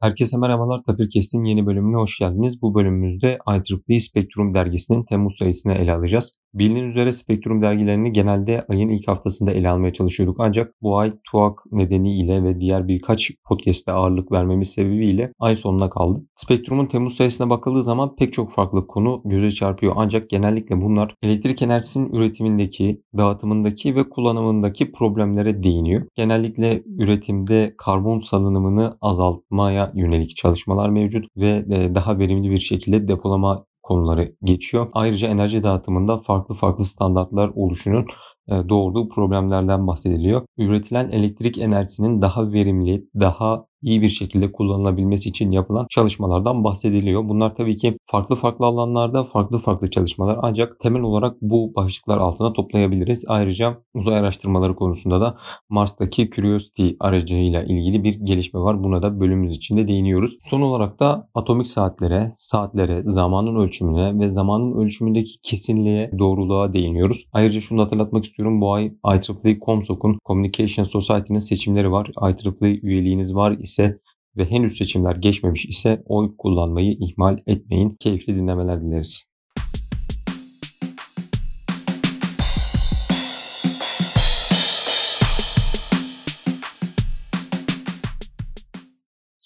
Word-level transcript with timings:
Herkese 0.00 0.36
merhabalar. 0.36 0.82
Tapirkest'in 0.86 1.44
yeni 1.44 1.66
bölümüne 1.66 1.96
hoş 1.96 2.18
geldiniz. 2.18 2.62
Bu 2.62 2.74
bölümümüzde 2.74 3.38
IEEE 3.48 3.98
Spektrum 3.98 4.54
dergisinin 4.54 5.04
Temmuz 5.04 5.36
sayısını 5.36 5.74
ele 5.74 5.92
alacağız. 5.92 6.34
Bildiğiniz 6.54 6.90
üzere 6.90 7.12
Spektrum 7.12 7.62
dergilerini 7.62 8.12
genelde 8.12 8.64
ayın 8.68 8.88
ilk 8.88 9.08
haftasında 9.08 9.52
ele 9.52 9.68
almaya 9.68 9.92
çalışıyorduk. 9.92 10.36
Ancak 10.40 10.74
bu 10.82 10.98
ay 10.98 11.12
TUAK 11.30 11.62
nedeniyle 11.72 12.44
ve 12.44 12.60
diğer 12.60 12.88
birkaç 12.88 13.30
podcast'te 13.48 13.92
ağırlık 13.92 14.32
vermemiz 14.32 14.70
sebebiyle 14.70 15.32
ay 15.38 15.56
sonuna 15.56 15.90
kaldı. 15.90 16.24
Spektrum'un 16.36 16.86
Temmuz 16.86 17.14
sayısına 17.14 17.50
bakıldığı 17.50 17.84
zaman 17.84 18.16
pek 18.16 18.32
çok 18.32 18.52
farklı 18.52 18.86
konu 18.86 19.22
göze 19.24 19.50
çarpıyor. 19.50 19.92
Ancak 19.96 20.30
genellikle 20.30 20.80
bunlar 20.80 21.14
elektrik 21.22 21.62
enerjisinin 21.62 22.12
üretimindeki, 22.12 23.02
dağıtımındaki 23.16 23.96
ve 23.96 24.08
kullanımındaki 24.08 24.92
problemlere 24.92 25.62
değiniyor. 25.62 26.02
Genellikle 26.14 26.82
üretimde 26.98 27.74
karbon 27.78 28.18
salınımını 28.18 28.98
azaltmaya 29.00 29.87
yönelik 29.94 30.36
çalışmalar 30.36 30.90
mevcut 30.90 31.26
ve 31.36 31.64
e, 31.70 31.94
daha 31.94 32.18
verimli 32.18 32.50
bir 32.50 32.58
şekilde 32.58 33.08
depolama 33.08 33.64
konuları 33.82 34.34
geçiyor. 34.42 34.88
Ayrıca 34.92 35.28
enerji 35.28 35.62
dağıtımında 35.62 36.18
farklı 36.18 36.54
farklı 36.54 36.84
standartlar 36.84 37.50
oluşunun 37.54 38.06
e, 38.48 38.68
doğurduğu 38.68 39.08
problemlerden 39.08 39.86
bahsediliyor. 39.86 40.42
Üretilen 40.58 41.10
elektrik 41.10 41.58
enerjisinin 41.58 42.22
daha 42.22 42.52
verimli, 42.52 43.04
daha 43.20 43.64
iyi 43.82 44.02
bir 44.02 44.08
şekilde 44.08 44.52
kullanılabilmesi 44.52 45.28
için 45.28 45.50
yapılan 45.50 45.86
çalışmalardan 45.90 46.64
bahsediliyor. 46.64 47.28
Bunlar 47.28 47.54
tabii 47.54 47.76
ki 47.76 47.96
farklı 48.04 48.36
farklı 48.36 48.66
alanlarda 48.66 49.24
farklı 49.24 49.58
farklı 49.58 49.90
çalışmalar 49.90 50.38
ancak 50.42 50.80
temel 50.80 51.02
olarak 51.02 51.36
bu 51.40 51.72
başlıklar 51.76 52.18
altına 52.18 52.52
toplayabiliriz. 52.52 53.24
Ayrıca 53.28 53.78
uzay 53.94 54.18
araştırmaları 54.18 54.74
konusunda 54.76 55.20
da 55.20 55.36
Mars'taki 55.68 56.30
Curiosity 56.30 56.88
aracıyla 57.00 57.62
ilgili 57.62 58.04
bir 58.04 58.14
gelişme 58.14 58.60
var. 58.60 58.84
Buna 58.84 59.02
da 59.02 59.20
bölümümüz 59.20 59.56
içinde 59.56 59.88
değiniyoruz. 59.88 60.38
Son 60.42 60.60
olarak 60.60 61.00
da 61.00 61.28
atomik 61.34 61.66
saatlere, 61.66 62.32
saatlere, 62.36 63.02
zamanın 63.04 63.56
ölçümüne 63.56 64.18
ve 64.18 64.28
zamanın 64.28 64.78
ölçümündeki 64.78 65.40
kesinliğe, 65.42 66.10
doğruluğa 66.18 66.72
değiniyoruz. 66.72 67.24
Ayrıca 67.32 67.60
şunu 67.60 67.82
hatırlatmak 67.82 68.24
istiyorum. 68.24 68.60
Bu 68.60 68.72
ay 68.72 68.84
IEEE 68.84 69.58
Comsoc'un 69.66 70.18
Communication 70.26 70.84
Society'nin 70.84 71.38
seçimleri 71.38 71.92
var. 71.92 72.10
IEEE 72.22 72.80
üyeliğiniz 72.82 73.34
var 73.34 73.56
ise 73.68 73.98
ve 74.36 74.44
henüz 74.50 74.76
seçimler 74.76 75.16
geçmemiş 75.16 75.66
ise 75.66 76.02
oy 76.06 76.36
kullanmayı 76.38 76.96
ihmal 77.00 77.38
etmeyin. 77.46 77.90
Keyifli 77.90 78.36
dinlemeler 78.36 78.82
dileriz. 78.82 79.24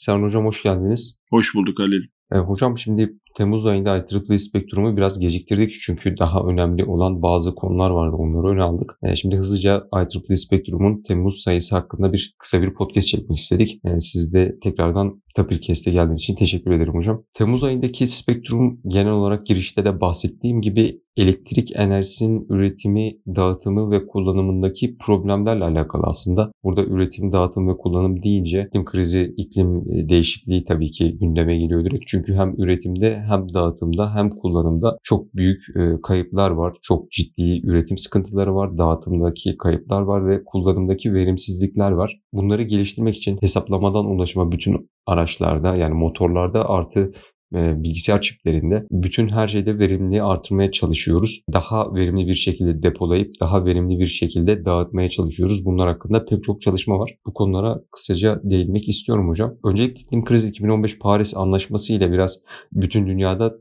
Serhan 0.02 0.22
Hocam 0.22 0.44
hoş 0.44 0.62
geldiniz. 0.62 1.18
Hoş 1.30 1.54
bulduk 1.54 1.78
Halil. 1.78 2.02
E, 2.32 2.38
hocam 2.38 2.78
şimdi 2.78 3.12
Temmuz 3.36 3.66
ayında 3.66 3.96
IEEE 3.96 4.38
Spektrum'u 4.38 4.96
biraz 4.96 5.20
geciktirdik 5.20 5.72
çünkü 5.72 6.14
daha 6.18 6.40
önemli 6.40 6.84
olan 6.84 7.22
bazı 7.22 7.54
konular 7.54 7.90
vardı. 7.90 8.16
Onları 8.18 8.54
öne 8.54 8.62
aldık. 8.62 8.90
E, 9.02 9.16
şimdi 9.16 9.36
hızlıca 9.36 9.84
IEEE 9.94 10.36
Spektrum'un 10.36 11.02
Temmuz 11.02 11.42
sayısı 11.42 11.76
hakkında 11.76 12.12
bir 12.12 12.34
kısa 12.38 12.62
bir 12.62 12.74
podcast 12.74 13.08
çekmek 13.08 13.38
istedik. 13.38 13.80
E, 13.84 14.00
siz 14.00 14.34
de 14.34 14.58
tekrardan 14.62 15.22
Tapirkest'e 15.36 15.90
geldiğiniz 15.90 16.18
için 16.18 16.36
teşekkür 16.36 16.70
ederim 16.70 16.94
hocam. 16.94 17.24
Temmuz 17.34 17.64
ayındaki 17.64 18.06
spektrum 18.06 18.80
genel 18.86 19.12
olarak 19.12 19.46
girişte 19.46 19.84
de 19.84 20.00
bahsettiğim 20.00 20.60
gibi 20.60 21.00
elektrik 21.16 21.76
enerjisinin 21.76 22.46
üretimi, 22.50 23.16
dağıtımı 23.26 23.90
ve 23.90 24.06
kullanımındaki 24.06 24.96
problemlerle 24.98 25.64
alakalı 25.64 26.02
aslında. 26.06 26.52
Burada 26.64 26.84
üretim, 26.84 27.32
dağıtım 27.32 27.68
ve 27.68 27.76
kullanım 27.76 28.22
deyince 28.22 28.66
iklim 28.68 28.84
krizi, 28.84 29.34
iklim 29.36 29.76
e, 29.92 30.08
değişikliği 30.08 30.64
tabii 30.64 30.90
ki 30.90 31.18
gündeme 31.18 31.58
geliyor 31.58 31.84
direkt. 31.84 32.04
Çünkü 32.06 32.34
hem 32.34 32.54
üretimde 32.58 33.20
hem 33.28 33.54
dağıtımda 33.54 34.14
hem 34.14 34.30
kullanımda 34.30 34.98
çok 35.02 35.34
büyük 35.34 35.62
e, 35.76 36.00
kayıplar 36.02 36.50
var. 36.50 36.72
Çok 36.82 37.10
ciddi 37.10 37.66
üretim 37.66 37.98
sıkıntıları 37.98 38.54
var. 38.54 38.78
Dağıtımdaki 38.78 39.56
kayıplar 39.56 40.02
var 40.02 40.26
ve 40.26 40.44
kullanımdaki 40.44 41.14
verimsizlikler 41.14 41.90
var. 41.90 42.20
Bunları 42.32 42.62
geliştirmek 42.62 43.16
için 43.16 43.38
hesaplamadan 43.40 44.04
ulaşıma 44.04 44.52
bütün 44.52 44.88
araçlarda 45.06 45.76
yani 45.76 45.94
motorlarda 45.94 46.68
artı 46.68 47.12
bilgisayar 47.54 48.20
çiplerinde 48.20 48.86
bütün 48.90 49.28
her 49.28 49.48
şeyde 49.48 49.78
verimliliği 49.78 50.22
artırmaya 50.22 50.70
çalışıyoruz. 50.70 51.42
Daha 51.52 51.94
verimli 51.94 52.26
bir 52.26 52.34
şekilde 52.34 52.82
depolayıp 52.82 53.40
daha 53.40 53.64
verimli 53.64 53.98
bir 53.98 54.06
şekilde 54.06 54.64
dağıtmaya 54.64 55.08
çalışıyoruz. 55.08 55.64
Bunlar 55.64 55.88
hakkında 55.88 56.24
pek 56.24 56.44
çok 56.44 56.60
çalışma 56.60 56.98
var. 56.98 57.14
Bu 57.26 57.34
konulara 57.34 57.80
kısaca 57.92 58.40
değinmek 58.44 58.88
istiyorum 58.88 59.28
hocam. 59.28 59.54
Öncelikle 59.64 60.00
iklim 60.00 60.24
krizi 60.24 60.48
2015 60.48 60.98
Paris 60.98 61.36
Anlaşması 61.36 61.92
ile 61.92 62.12
biraz 62.12 62.40
bütün 62.72 63.06
dünyada 63.06 63.54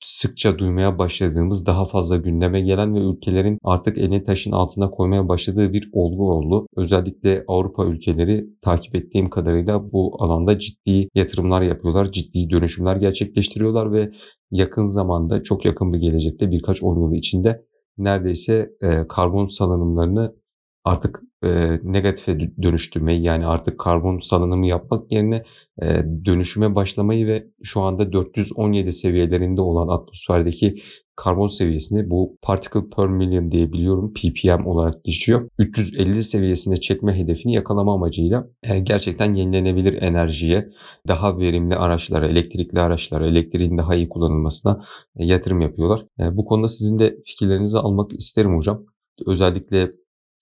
sıkça 0.00 0.58
duymaya 0.58 0.98
başladığımız, 0.98 1.66
daha 1.66 1.86
fazla 1.86 2.16
gündeme 2.16 2.60
gelen 2.60 2.94
ve 2.94 2.98
ülkelerin 2.98 3.58
artık 3.64 3.98
elini 3.98 4.24
taşın 4.24 4.52
altına 4.52 4.90
koymaya 4.90 5.28
başladığı 5.28 5.72
bir 5.72 5.90
olgu 5.92 6.30
oldu. 6.32 6.66
Özellikle 6.76 7.44
Avrupa 7.48 7.84
ülkeleri 7.86 8.46
takip 8.62 8.94
ettiğim 8.94 9.30
kadarıyla 9.30 9.92
bu 9.92 10.16
alanda 10.18 10.58
ciddi 10.58 11.08
yatırımlar 11.14 11.62
yapıyorlar, 11.62 12.12
ciddi 12.12 12.50
dönüşümler 12.50 12.96
gerçekleştiriyorlar 12.96 13.92
ve 13.92 14.10
yakın 14.50 14.82
zamanda, 14.82 15.42
çok 15.42 15.64
yakın 15.64 15.92
bir 15.92 15.98
gelecekte 15.98 16.50
birkaç 16.50 16.82
on 16.82 17.00
yıl 17.00 17.18
içinde 17.18 17.64
neredeyse 17.98 18.70
e, 18.82 19.08
karbon 19.08 19.46
salınımlarını 19.46 20.39
artık 20.84 21.20
e, 21.42 21.78
negatife 21.82 22.38
dönüştürmeyi 22.62 23.22
yani 23.22 23.46
artık 23.46 23.80
karbon 23.80 24.18
salınımı 24.18 24.66
yapmak 24.66 25.12
yerine 25.12 25.42
e, 25.82 26.04
dönüşüme 26.24 26.74
başlamayı 26.74 27.26
ve 27.26 27.46
şu 27.62 27.80
anda 27.80 28.12
417 28.12 28.92
seviyelerinde 28.92 29.60
olan 29.60 29.88
atmosferdeki 29.88 30.82
karbon 31.16 31.46
seviyesini 31.46 32.10
bu 32.10 32.38
particle 32.42 32.80
per 32.96 33.06
million 33.06 33.50
diye 33.50 33.72
biliyorum 33.72 34.12
ppm 34.14 34.66
olarak 34.66 35.04
geçiyor. 35.04 35.48
350 35.58 36.22
seviyesine 36.22 36.76
çekme 36.76 37.18
hedefini 37.18 37.54
yakalama 37.54 37.94
amacıyla 37.94 38.46
e, 38.62 38.78
gerçekten 38.78 39.34
yenilenebilir 39.34 40.02
enerjiye, 40.02 40.68
daha 41.08 41.38
verimli 41.38 41.76
araçlara, 41.76 42.26
elektrikli 42.26 42.80
araçlara, 42.80 43.26
elektriğin 43.26 43.78
daha 43.78 43.94
iyi 43.94 44.08
kullanılmasına 44.08 44.84
e, 45.16 45.24
yatırım 45.26 45.60
yapıyorlar. 45.60 46.06
E, 46.20 46.36
bu 46.36 46.44
konuda 46.44 46.68
sizin 46.68 46.98
de 46.98 47.16
fikirlerinizi 47.26 47.78
almak 47.78 48.12
isterim 48.12 48.56
hocam. 48.56 48.84
Özellikle 49.26 49.92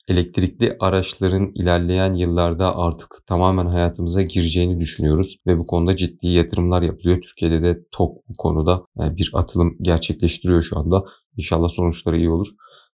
elektrikli 0.09 0.77
araçların 0.81 1.53
ilerleyen 1.55 2.15
yıllarda 2.15 2.77
artık 2.77 3.09
tamamen 3.27 3.67
hayatımıza 3.67 4.23
gireceğini 4.23 4.81
düşünüyoruz 4.81 5.37
ve 5.47 5.59
bu 5.59 5.67
konuda 5.67 5.97
ciddi 5.97 6.27
yatırımlar 6.27 6.83
yapılıyor. 6.83 7.21
Türkiye'de 7.23 7.63
de 7.63 7.79
TOK 7.93 8.29
bu 8.29 8.35
konuda 8.39 8.85
e, 9.01 9.17
bir 9.17 9.31
atılım 9.33 9.77
gerçekleştiriyor 9.83 10.63
şu 10.63 10.79
anda. 10.79 11.05
İnşallah 11.37 11.69
sonuçları 11.69 12.17
iyi 12.17 12.31
olur. 12.31 12.47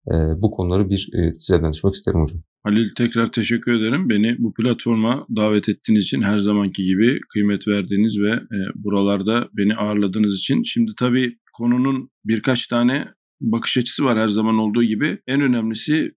E, 0.07 0.13
bu 0.37 0.51
konuları 0.51 0.89
bir 0.89 1.09
e, 1.13 1.33
size 1.39 1.61
danışmak 1.61 1.93
isterim 1.93 2.21
hocam. 2.21 2.41
Halil 2.63 2.89
tekrar 2.97 3.31
teşekkür 3.31 3.73
ederim. 3.73 4.09
Beni 4.09 4.35
bu 4.39 4.53
platforma 4.53 5.25
davet 5.35 5.69
ettiğiniz 5.69 6.03
için 6.03 6.21
her 6.21 6.37
zamanki 6.37 6.85
gibi 6.85 7.19
kıymet 7.33 7.67
verdiğiniz 7.67 8.19
ve 8.21 8.39
buralarda 8.75 9.49
beni 9.57 9.75
ağırladığınız 9.75 10.35
için. 10.35 10.63
Şimdi 10.63 10.91
tabii 10.99 11.37
konunun 11.53 12.09
birkaç 12.25 12.67
tane 12.67 13.07
bakış 13.41 13.77
açısı 13.77 14.05
var 14.05 14.17
her 14.17 14.27
zaman 14.27 14.57
olduğu 14.57 14.83
gibi. 14.83 15.19
En 15.27 15.41
önemlisi 15.41 16.11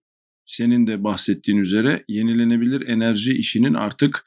senin 0.45 0.87
de 0.87 1.03
bahsettiğin 1.03 1.57
üzere 1.57 2.03
yenilenebilir 2.07 2.87
enerji 2.87 3.33
işinin 3.33 3.73
artık 3.73 4.25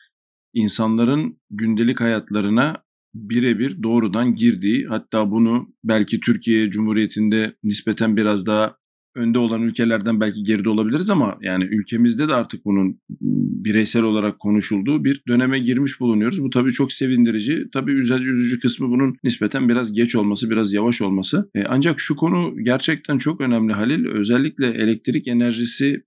insanların 0.54 1.38
gündelik 1.50 2.00
hayatlarına 2.00 2.76
birebir 3.14 3.82
doğrudan 3.82 4.34
girdiği 4.34 4.86
hatta 4.86 5.30
bunu 5.30 5.74
belki 5.84 6.20
Türkiye 6.20 6.70
Cumhuriyeti'nde 6.70 7.54
nispeten 7.64 8.16
biraz 8.16 8.46
daha 8.46 8.76
önde 9.16 9.38
olan 9.38 9.62
ülkelerden 9.62 10.20
belki 10.20 10.42
geride 10.42 10.68
olabiliriz 10.68 11.10
ama 11.10 11.38
yani 11.42 11.64
ülkemizde 11.64 12.28
de 12.28 12.34
artık 12.34 12.64
bunun 12.64 13.00
bireysel 13.64 14.02
olarak 14.02 14.38
konuşulduğu 14.38 15.04
bir 15.04 15.22
döneme 15.28 15.58
girmiş 15.58 16.00
bulunuyoruz. 16.00 16.42
Bu 16.42 16.50
tabii 16.50 16.72
çok 16.72 16.92
sevindirici. 16.92 17.64
Tabii 17.72 17.92
üzücü, 17.92 18.30
üzücü 18.30 18.60
kısmı 18.60 18.88
bunun 18.88 19.16
nispeten 19.24 19.68
biraz 19.68 19.92
geç 19.92 20.16
olması, 20.16 20.50
biraz 20.50 20.72
yavaş 20.72 21.02
olması. 21.02 21.50
E, 21.54 21.64
ancak 21.64 22.00
şu 22.00 22.16
konu 22.16 22.64
gerçekten 22.64 23.18
çok 23.18 23.40
önemli 23.40 23.72
Halil. 23.72 24.06
Özellikle 24.06 24.66
elektrik 24.66 25.28
enerjisi 25.28 26.02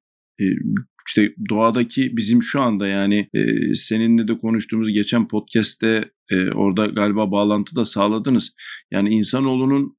işte 1.07 1.33
doğadaki 1.49 2.17
bizim 2.17 2.43
şu 2.43 2.61
anda 2.61 2.87
yani 2.87 3.29
e, 3.33 3.73
seninle 3.73 4.27
de 4.27 4.37
konuştuğumuz 4.37 4.91
geçen 4.91 5.27
podcast'te 5.27 6.11
e, 6.29 6.51
orada 6.51 6.85
galiba 6.85 7.31
bağlantı 7.31 7.75
da 7.75 7.85
sağladınız. 7.85 8.55
Yani 8.91 9.09
insanoğlunun 9.09 9.95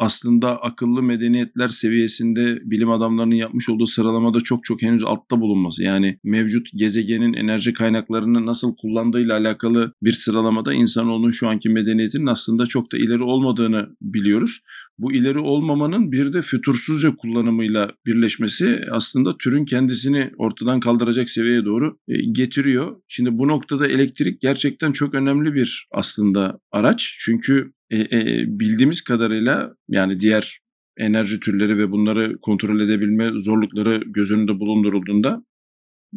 aslında 0.00 0.62
akıllı 0.62 1.02
medeniyetler 1.02 1.68
seviyesinde 1.68 2.58
bilim 2.64 2.90
adamlarının 2.90 3.34
yapmış 3.34 3.68
olduğu 3.68 3.86
sıralamada 3.86 4.40
çok 4.40 4.64
çok 4.64 4.82
henüz 4.82 5.04
altta 5.04 5.40
bulunması. 5.40 5.82
Yani 5.82 6.18
mevcut 6.24 6.68
gezegenin 6.74 7.32
enerji 7.32 7.72
kaynaklarını 7.72 8.46
nasıl 8.46 8.76
kullandığıyla 8.76 9.36
alakalı 9.36 9.92
bir 10.02 10.12
sıralamada 10.12 10.72
insanoğlunun 10.74 11.30
şu 11.30 11.48
anki 11.48 11.68
medeniyetinin 11.68 12.26
aslında 12.26 12.66
çok 12.66 12.92
da 12.92 12.98
ileri 12.98 13.22
olmadığını 13.22 13.88
biliyoruz. 14.02 14.60
Bu 15.00 15.12
ileri 15.12 15.38
olmamanın 15.38 16.12
bir 16.12 16.32
de 16.32 16.42
fütursuzca 16.42 17.16
kullanımıyla 17.16 17.92
birleşmesi 18.06 18.80
aslında 18.90 19.36
türün 19.38 19.64
kendisini 19.64 20.30
ortadan 20.38 20.80
kaldıracak 20.80 21.30
seviyeye 21.30 21.64
doğru 21.64 21.98
e, 22.08 22.22
getiriyor. 22.32 22.96
Şimdi 23.08 23.38
bu 23.38 23.48
noktada 23.48 23.88
elektrik 23.88 24.40
gerçekten 24.40 24.92
çok 24.92 25.14
önemli 25.14 25.54
bir 25.54 25.88
aslında 25.92 26.60
araç. 26.72 27.16
Çünkü 27.18 27.72
e, 27.90 27.98
e, 27.98 28.44
bildiğimiz 28.46 29.02
kadarıyla 29.02 29.74
yani 29.88 30.20
diğer 30.20 30.60
enerji 30.96 31.40
türleri 31.40 31.78
ve 31.78 31.90
bunları 31.90 32.38
kontrol 32.42 32.80
edebilme 32.80 33.32
zorlukları 33.36 34.02
göz 34.06 34.30
önünde 34.30 34.60
bulundurulduğunda 34.60 35.44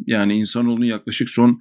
yani 0.06 0.34
insanoğlunun 0.34 0.84
yaklaşık 0.84 1.30
son 1.30 1.60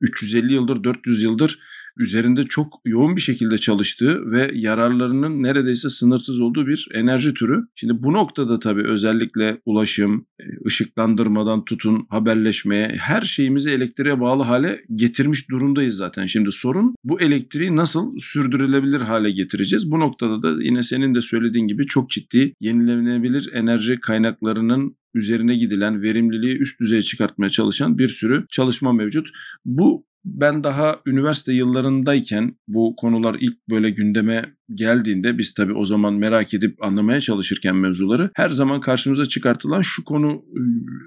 350 0.00 0.52
yıldır 0.52 0.84
400 0.84 1.22
yıldır 1.22 1.58
üzerinde 1.98 2.42
çok 2.44 2.80
yoğun 2.84 3.16
bir 3.16 3.20
şekilde 3.20 3.58
çalıştığı 3.58 4.30
ve 4.30 4.50
yararlarının 4.54 5.42
neredeyse 5.42 5.88
sınırsız 5.88 6.40
olduğu 6.40 6.66
bir 6.66 6.88
enerji 6.94 7.34
türü. 7.34 7.60
Şimdi 7.74 8.02
bu 8.02 8.12
noktada 8.12 8.58
tabii 8.58 8.88
özellikle 8.88 9.60
ulaşım, 9.66 10.26
e, 10.40 10.44
ışıklandırmadan 10.66 11.64
tutun 11.64 12.06
haberleşmeye 12.10 12.96
her 12.98 13.22
şeyimizi 13.22 13.70
elektriğe 13.70 14.20
bağlı 14.20 14.42
hale 14.42 14.84
getirmiş 14.94 15.50
durumdayız 15.50 15.96
zaten. 15.96 16.26
Şimdi 16.26 16.52
sorun 16.52 16.94
bu 17.04 17.20
elektriği 17.20 17.76
nasıl 17.76 18.18
sürdürülebilir 18.18 19.00
hale 19.00 19.30
getireceğiz? 19.30 19.90
Bu 19.90 20.00
noktada 20.00 20.42
da 20.42 20.62
yine 20.62 20.82
senin 20.82 21.14
de 21.14 21.20
söylediğin 21.20 21.66
gibi 21.66 21.86
çok 21.86 22.10
ciddi 22.10 22.54
yenilenebilir 22.60 23.52
enerji 23.52 24.00
kaynaklarının 24.00 24.96
üzerine 25.14 25.56
gidilen 25.56 26.02
verimliliği 26.02 26.58
üst 26.58 26.80
düzeye 26.80 27.02
çıkartmaya 27.02 27.50
çalışan 27.50 27.98
bir 27.98 28.06
sürü 28.06 28.46
çalışma 28.50 28.92
mevcut. 28.92 29.28
Bu 29.64 30.06
ben 30.24 30.64
daha 30.64 31.00
üniversite 31.06 31.52
yıllarındayken 31.52 32.56
bu 32.68 32.96
konular 32.96 33.36
ilk 33.40 33.68
böyle 33.70 33.90
gündeme 33.90 34.44
geldiğinde 34.74 35.38
biz 35.38 35.54
tabii 35.54 35.72
o 35.72 35.84
zaman 35.84 36.14
merak 36.14 36.54
edip 36.54 36.82
anlamaya 36.82 37.20
çalışırken 37.20 37.76
mevzuları 37.76 38.30
her 38.34 38.48
zaman 38.48 38.80
karşımıza 38.80 39.26
çıkartılan 39.26 39.80
şu 39.80 40.04
konu 40.04 40.42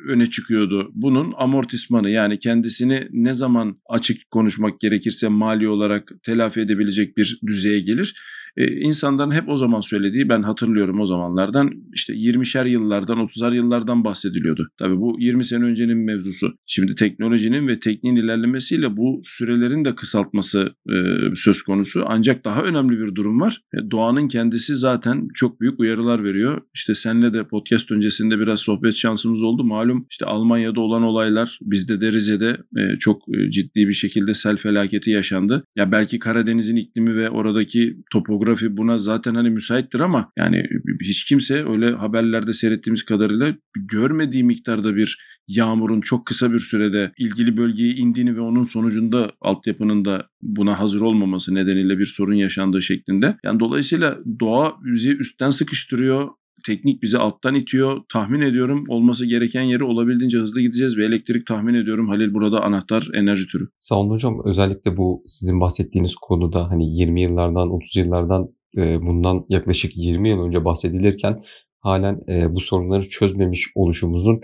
öne 0.08 0.30
çıkıyordu. 0.30 0.92
Bunun 0.94 1.34
amortismanı 1.38 2.10
yani 2.10 2.40
kendisini 2.40 3.08
ne 3.12 3.34
zaman 3.34 3.78
açık 3.90 4.32
konuşmak 4.32 4.80
gerekirse 4.80 5.28
mali 5.28 5.70
olarak 5.70 6.12
telafi 6.24 6.62
edebilecek 6.62 7.18
bir 7.18 7.40
düzeye 7.48 7.80
gelir 7.80 8.14
e, 8.58 8.68
insanların 8.82 9.32
hep 9.32 9.50
o 9.50 9.58
zaman 9.58 9.80
söylediği 9.80 10.30
ben 10.30 10.42
hatırlıyorum 10.42 11.00
o 11.00 11.06
zamanlardan 11.06 11.72
işte 11.94 12.14
20'şer 12.14 12.70
yıllardan 12.70 13.18
30'ar 13.18 13.56
yıllardan 13.56 14.04
bahsediliyordu. 14.04 14.70
Tabii 14.80 14.98
bu 14.98 15.16
20 15.20 15.44
sene 15.44 15.64
öncenin 15.64 15.98
mevzusu. 15.98 16.54
Şimdi 16.68 16.96
teknolojinin 16.96 17.68
ve 17.68 17.80
tekniğin 17.80 18.16
ilerlemesiyle 18.16 18.98
bu 18.98 19.20
sürelerin 19.24 19.86
de 19.86 19.96
kısaltması 19.96 20.76
e, 20.90 20.96
söz 21.36 21.62
konusu. 21.62 22.04
Ancak 22.08 22.46
daha 22.46 22.64
önemli 22.64 23.00
bir 23.00 23.16
durum 23.16 23.42
var. 23.42 23.47
E, 23.54 23.92
doğanın 23.92 24.28
kendisi 24.28 24.76
zaten 24.76 25.28
çok 25.34 25.62
büyük 25.62 25.80
uyarılar 25.80 26.24
veriyor. 26.24 26.62
İşte 26.76 26.94
senle 26.94 27.34
de 27.34 27.48
podcast 27.48 27.92
öncesinde 27.92 28.40
biraz 28.40 28.60
sohbet 28.60 28.96
şansımız 28.96 29.44
oldu. 29.44 29.64
Malum 29.64 30.08
işte 30.12 30.26
Almanya'da 30.26 30.82
olan 30.82 31.04
olaylar 31.04 31.60
bizde 31.62 32.02
de 32.02 32.12
Rize'de 32.12 32.58
e, 32.78 32.98
çok 33.00 33.22
e, 33.36 33.50
ciddi 33.50 33.88
bir 33.88 33.94
şekilde 33.94 34.34
sel 34.34 34.58
felaketi 34.58 35.12
yaşandı. 35.12 35.64
Ya 35.76 35.92
belki 35.92 36.20
Karadeniz'in 36.20 36.76
iklimi 36.76 37.16
ve 37.16 37.30
oradaki 37.30 37.98
topografi 38.12 38.78
buna 38.78 38.98
zaten 38.98 39.36
hani 39.36 39.50
müsaittir 39.50 40.00
ama 40.00 40.32
yani 40.38 40.64
hiç 41.02 41.26
kimse 41.26 41.66
öyle 41.70 41.92
haberlerde 41.92 42.54
seyrettiğimiz 42.54 43.06
kadarıyla 43.06 43.56
görmediği 43.76 44.44
miktarda 44.44 44.96
bir 44.96 45.18
yağmurun 45.48 46.02
çok 46.02 46.26
kısa 46.26 46.54
bir 46.54 46.60
sürede 46.60 47.12
ilgili 47.18 47.58
bölgeye 47.58 47.94
indiğini 47.94 48.36
ve 48.36 48.42
onun 48.42 48.62
sonucunda 48.62 49.32
altyapının 49.42 50.06
da 50.06 50.28
buna 50.42 50.80
hazır 50.80 51.02
olmaması 51.02 51.56
nedeniyle 51.56 52.00
bir 52.00 52.06
sorun 52.06 52.36
yaşandığı 52.36 52.82
şeklinde. 52.82 53.38
Yani 53.44 53.60
dolayısıyla 53.60 54.18
doğa 54.40 54.76
bizi 54.84 55.18
üstten 55.18 55.50
sıkıştırıyor 55.50 56.30
teknik 56.66 57.04
bizi 57.04 57.18
alttan 57.18 57.56
itiyor. 57.56 58.02
Tahmin 58.10 58.42
ediyorum 58.42 58.84
olması 58.88 59.26
gereken 59.26 59.62
yeri 59.62 59.84
olabildiğince 59.84 60.38
hızlı 60.38 60.62
gideceğiz 60.62 60.98
ve 60.98 61.06
elektrik 61.06 61.46
tahmin 61.46 61.74
ediyorum 61.74 62.08
Halil 62.08 62.34
burada 62.34 62.64
anahtar 62.64 63.10
enerji 63.14 63.48
türü. 63.48 63.68
Sağ 63.78 63.96
olun 63.96 64.10
hocam. 64.10 64.42
Özellikle 64.46 64.98
bu 64.98 65.24
sizin 65.26 65.62
bahsettiğiniz 65.62 66.16
konuda 66.16 66.70
hani 66.70 67.00
20 67.00 67.22
yıllardan 67.22 67.70
30 67.72 67.96
yıllardan 67.96 68.48
e, 68.78 69.02
bundan 69.02 69.46
yaklaşık 69.50 69.98
20 69.98 70.30
yıl 70.30 70.40
önce 70.40 70.66
bahsedilirken 70.66 71.44
halen 71.80 72.20
e, 72.30 72.56
bu 72.56 72.60
sorunları 72.60 73.10
çözmemiş 73.10 73.68
oluşumuzun 73.76 74.42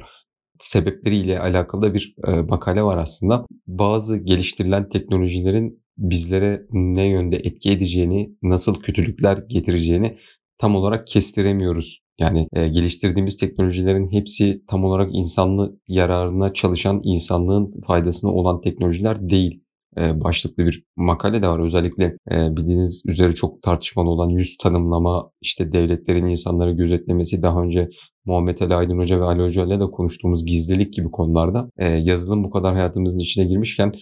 sebepleriyle 0.59 1.39
alakalı 1.39 1.93
bir 1.93 2.15
e, 2.27 2.31
makale 2.31 2.83
var 2.83 2.97
aslında. 2.97 3.45
Bazı 3.67 4.17
geliştirilen 4.17 4.89
teknolojilerin 4.89 5.83
bizlere 5.97 6.65
ne 6.71 7.07
yönde 7.07 7.35
etki 7.35 7.71
edeceğini, 7.71 8.35
nasıl 8.43 8.75
kötülükler 8.75 9.37
getireceğini 9.47 10.17
tam 10.57 10.75
olarak 10.75 11.07
kestiremiyoruz. 11.07 12.03
Yani 12.19 12.47
e, 12.53 12.67
geliştirdiğimiz 12.67 13.37
teknolojilerin 13.37 14.11
hepsi 14.11 14.63
tam 14.67 14.83
olarak 14.85 15.09
insanlı 15.13 15.79
yararına 15.87 16.53
çalışan, 16.53 17.01
insanlığın 17.03 17.81
faydasına 17.87 18.31
olan 18.31 18.61
teknolojiler 18.61 19.29
değil. 19.29 19.63
E, 19.97 20.23
başlıklı 20.23 20.65
bir 20.65 20.83
makale 20.95 21.41
de 21.41 21.47
var. 21.47 21.59
Özellikle 21.59 22.17
e, 22.31 22.55
bildiğiniz 22.57 23.03
üzere 23.07 23.33
çok 23.33 23.61
tartışmalı 23.61 24.09
olan 24.09 24.29
yüz 24.29 24.57
tanımlama, 24.57 25.31
işte 25.41 25.73
devletlerin 25.73 26.25
insanları 26.25 26.71
gözetlemesi, 26.71 27.41
daha 27.41 27.61
önce 27.61 27.89
Muhammed 28.25 28.59
Ali 28.59 28.75
Aydın 28.75 28.97
Hoca 28.97 29.19
ve 29.19 29.23
Ali 29.23 29.43
Hoca 29.43 29.65
ile 29.65 29.79
de 29.79 29.85
konuştuğumuz 29.85 30.45
gizlilik 30.45 30.93
gibi 30.93 31.11
konularda 31.11 31.69
e, 31.77 31.87
yazılım 31.89 32.43
bu 32.43 32.49
kadar 32.49 32.73
hayatımızın 32.73 33.19
içine 33.19 33.45
girmişken 33.45 33.93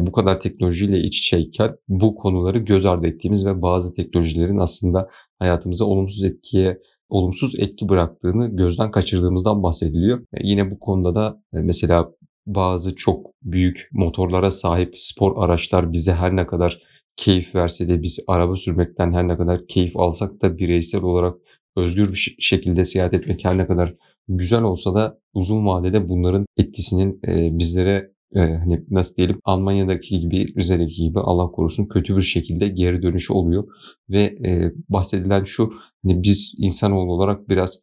bu 0.00 0.12
kadar 0.12 0.40
teknolojiyle 0.40 0.98
iç 0.98 1.18
içeyken 1.18 1.76
bu 1.88 2.14
konuları 2.14 2.58
göz 2.58 2.86
ardı 2.86 3.06
ettiğimiz 3.06 3.46
ve 3.46 3.62
bazı 3.62 3.94
teknolojilerin 3.94 4.58
aslında 4.58 5.08
hayatımıza 5.38 5.84
olumsuz 5.84 6.24
etkiye 6.24 6.78
olumsuz 7.08 7.54
etki 7.58 7.88
bıraktığını 7.88 8.56
gözden 8.56 8.90
kaçırdığımızdan 8.90 9.62
bahsediliyor. 9.62 10.26
Yine 10.42 10.70
bu 10.70 10.78
konuda 10.78 11.14
da 11.14 11.42
mesela 11.52 12.10
bazı 12.46 12.96
çok 12.96 13.30
büyük 13.42 13.88
motorlara 13.92 14.50
sahip 14.50 14.94
spor 14.96 15.44
araçlar 15.44 15.92
bize 15.92 16.12
her 16.12 16.36
ne 16.36 16.46
kadar 16.46 16.82
keyif 17.16 17.54
verse 17.54 17.88
de 17.88 18.02
biz 18.02 18.18
araba 18.26 18.56
sürmekten 18.56 19.12
her 19.12 19.28
ne 19.28 19.36
kadar 19.36 19.66
keyif 19.66 19.96
alsak 19.96 20.42
da 20.42 20.58
bireysel 20.58 21.02
olarak 21.02 21.36
özgür 21.76 22.10
bir 22.10 22.36
şekilde 22.38 22.84
seyahat 22.84 23.14
etmek 23.14 23.44
her 23.44 23.58
ne 23.58 23.66
kadar 23.66 23.94
güzel 24.28 24.62
olsa 24.62 24.94
da 24.94 25.18
uzun 25.34 25.66
vadede 25.66 26.08
bunların 26.08 26.46
etkisinin 26.56 27.20
e, 27.28 27.58
bizlere 27.58 28.10
e, 28.34 28.40
hani 28.40 28.84
nasıl 28.90 29.14
diyelim 29.14 29.40
Almanya'daki 29.44 30.20
gibi 30.20 30.54
Rize'deki 30.56 31.02
gibi 31.02 31.20
Allah 31.20 31.50
korusun 31.50 31.86
kötü 31.86 32.16
bir 32.16 32.22
şekilde 32.22 32.68
geri 32.68 33.02
dönüşü 33.02 33.32
oluyor 33.32 33.64
ve 34.10 34.22
e, 34.22 34.72
bahsedilen 34.88 35.44
şu 35.44 35.72
hani 36.02 36.22
biz 36.22 36.54
insanoğlu 36.58 37.12
olarak 37.12 37.48
biraz 37.48 37.80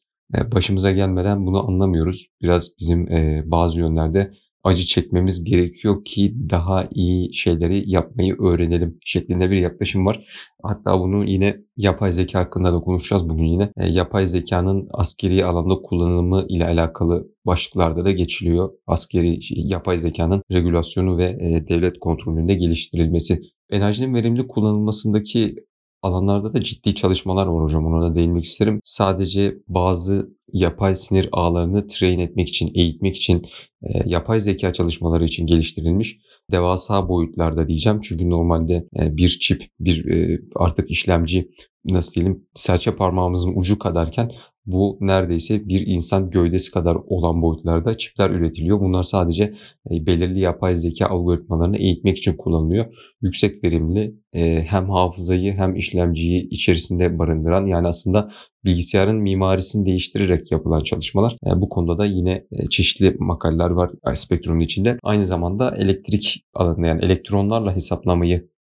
başımıza 0.51 0.91
gelmeden 0.91 1.45
bunu 1.45 1.67
anlamıyoruz. 1.67 2.27
Biraz 2.41 2.69
bizim 2.79 3.07
bazı 3.51 3.79
yönlerde 3.79 4.31
acı 4.63 4.83
çekmemiz 4.83 5.43
gerekiyor 5.43 6.05
ki 6.05 6.35
daha 6.49 6.87
iyi 6.91 7.35
şeyleri 7.35 7.89
yapmayı 7.89 8.35
öğrenelim 8.41 8.97
şeklinde 9.05 9.51
bir 9.51 9.57
yaklaşım 9.57 10.05
var. 10.05 10.25
Hatta 10.63 10.99
bunu 10.99 11.29
yine 11.29 11.57
yapay 11.77 12.13
zeka 12.13 12.39
hakkında 12.39 12.73
da 12.73 12.79
konuşacağız 12.79 13.29
bugün 13.29 13.45
yine. 13.45 13.71
E, 13.77 13.87
yapay 13.87 14.27
zekanın 14.27 14.87
askeri 14.91 15.45
alanda 15.45 15.75
kullanımı 15.75 16.45
ile 16.49 16.65
alakalı 16.65 17.27
başlıklarda 17.45 18.05
da 18.05 18.11
geçiliyor. 18.11 18.71
Askeri 18.87 19.43
şey, 19.43 19.57
yapay 19.65 19.97
zekanın 19.97 20.43
regülasyonu 20.51 21.17
ve 21.17 21.29
e, 21.29 21.67
devlet 21.67 21.99
kontrolünde 21.99 22.53
geliştirilmesi. 22.53 23.41
Enerjinin 23.69 24.13
verimli 24.13 24.47
kullanılmasındaki 24.47 25.55
alanlarda 26.01 26.53
da 26.53 26.59
ciddi 26.59 26.95
çalışmalar 26.95 27.47
var 27.47 27.63
hocam. 27.63 27.85
Ona 27.85 28.11
da 28.11 28.15
değinmek 28.15 28.43
isterim. 28.43 28.79
Sadece 28.83 29.57
bazı 29.67 30.29
yapay 30.53 30.95
sinir 30.95 31.29
ağlarını 31.31 31.87
train 31.87 32.19
etmek 32.19 32.49
için, 32.49 32.71
eğitmek 32.75 33.15
için, 33.15 33.45
e, 33.83 34.09
yapay 34.09 34.39
zeka 34.39 34.73
çalışmaları 34.73 35.25
için 35.25 35.47
geliştirilmiş 35.47 36.17
devasa 36.51 37.09
boyutlarda 37.09 37.67
diyeceğim. 37.67 38.01
Çünkü 38.01 38.29
normalde 38.29 38.87
e, 38.99 39.17
bir 39.17 39.29
çip, 39.29 39.63
bir 39.79 40.05
e, 40.05 40.41
artık 40.55 40.91
işlemci 40.91 41.49
nasıl 41.85 42.13
diyelim 42.13 42.47
serçe 42.53 42.95
parmağımızın 42.95 43.53
ucu 43.55 43.79
kadarken 43.79 44.31
bu 44.65 44.97
neredeyse 45.01 45.67
bir 45.67 45.87
insan 45.87 46.29
gövdesi 46.29 46.71
kadar 46.71 46.97
olan 47.07 47.41
boyutlarda 47.41 47.97
çipler 47.97 48.29
üretiliyor. 48.29 48.79
Bunlar 48.79 49.03
sadece 49.03 49.43
e, 49.91 50.05
belirli 50.05 50.39
yapay 50.39 50.75
zeka 50.75 51.07
algoritmalarını 51.07 51.77
eğitmek 51.77 52.17
için 52.17 52.37
kullanılıyor. 52.37 52.85
Yüksek 53.21 53.63
verimli 53.63 54.15
e, 54.33 54.63
hem 54.63 54.89
hafızayı 54.89 55.53
hem 55.53 55.75
işlemciyi 55.75 56.49
içerisinde 56.49 57.19
barındıran 57.19 57.65
yani 57.65 57.87
aslında 57.87 58.31
bilgisayarın 58.65 59.17
mimarisini 59.17 59.85
değiştirerek 59.85 60.51
yapılan 60.51 60.83
çalışmalar. 60.83 61.33
E, 61.33 61.61
bu 61.61 61.69
konuda 61.69 61.97
da 61.97 62.05
yine 62.05 62.47
çeşitli 62.69 63.15
makaleler 63.19 63.69
var 63.69 63.91
spektrumun 64.13 64.59
içinde. 64.59 64.97
Aynı 65.03 65.25
zamanda 65.25 65.75
elektrik 65.77 66.43
alanında 66.53 66.87
yani 66.87 67.05
elektronlarla 67.05 67.75
hesaplamayı 67.75 68.51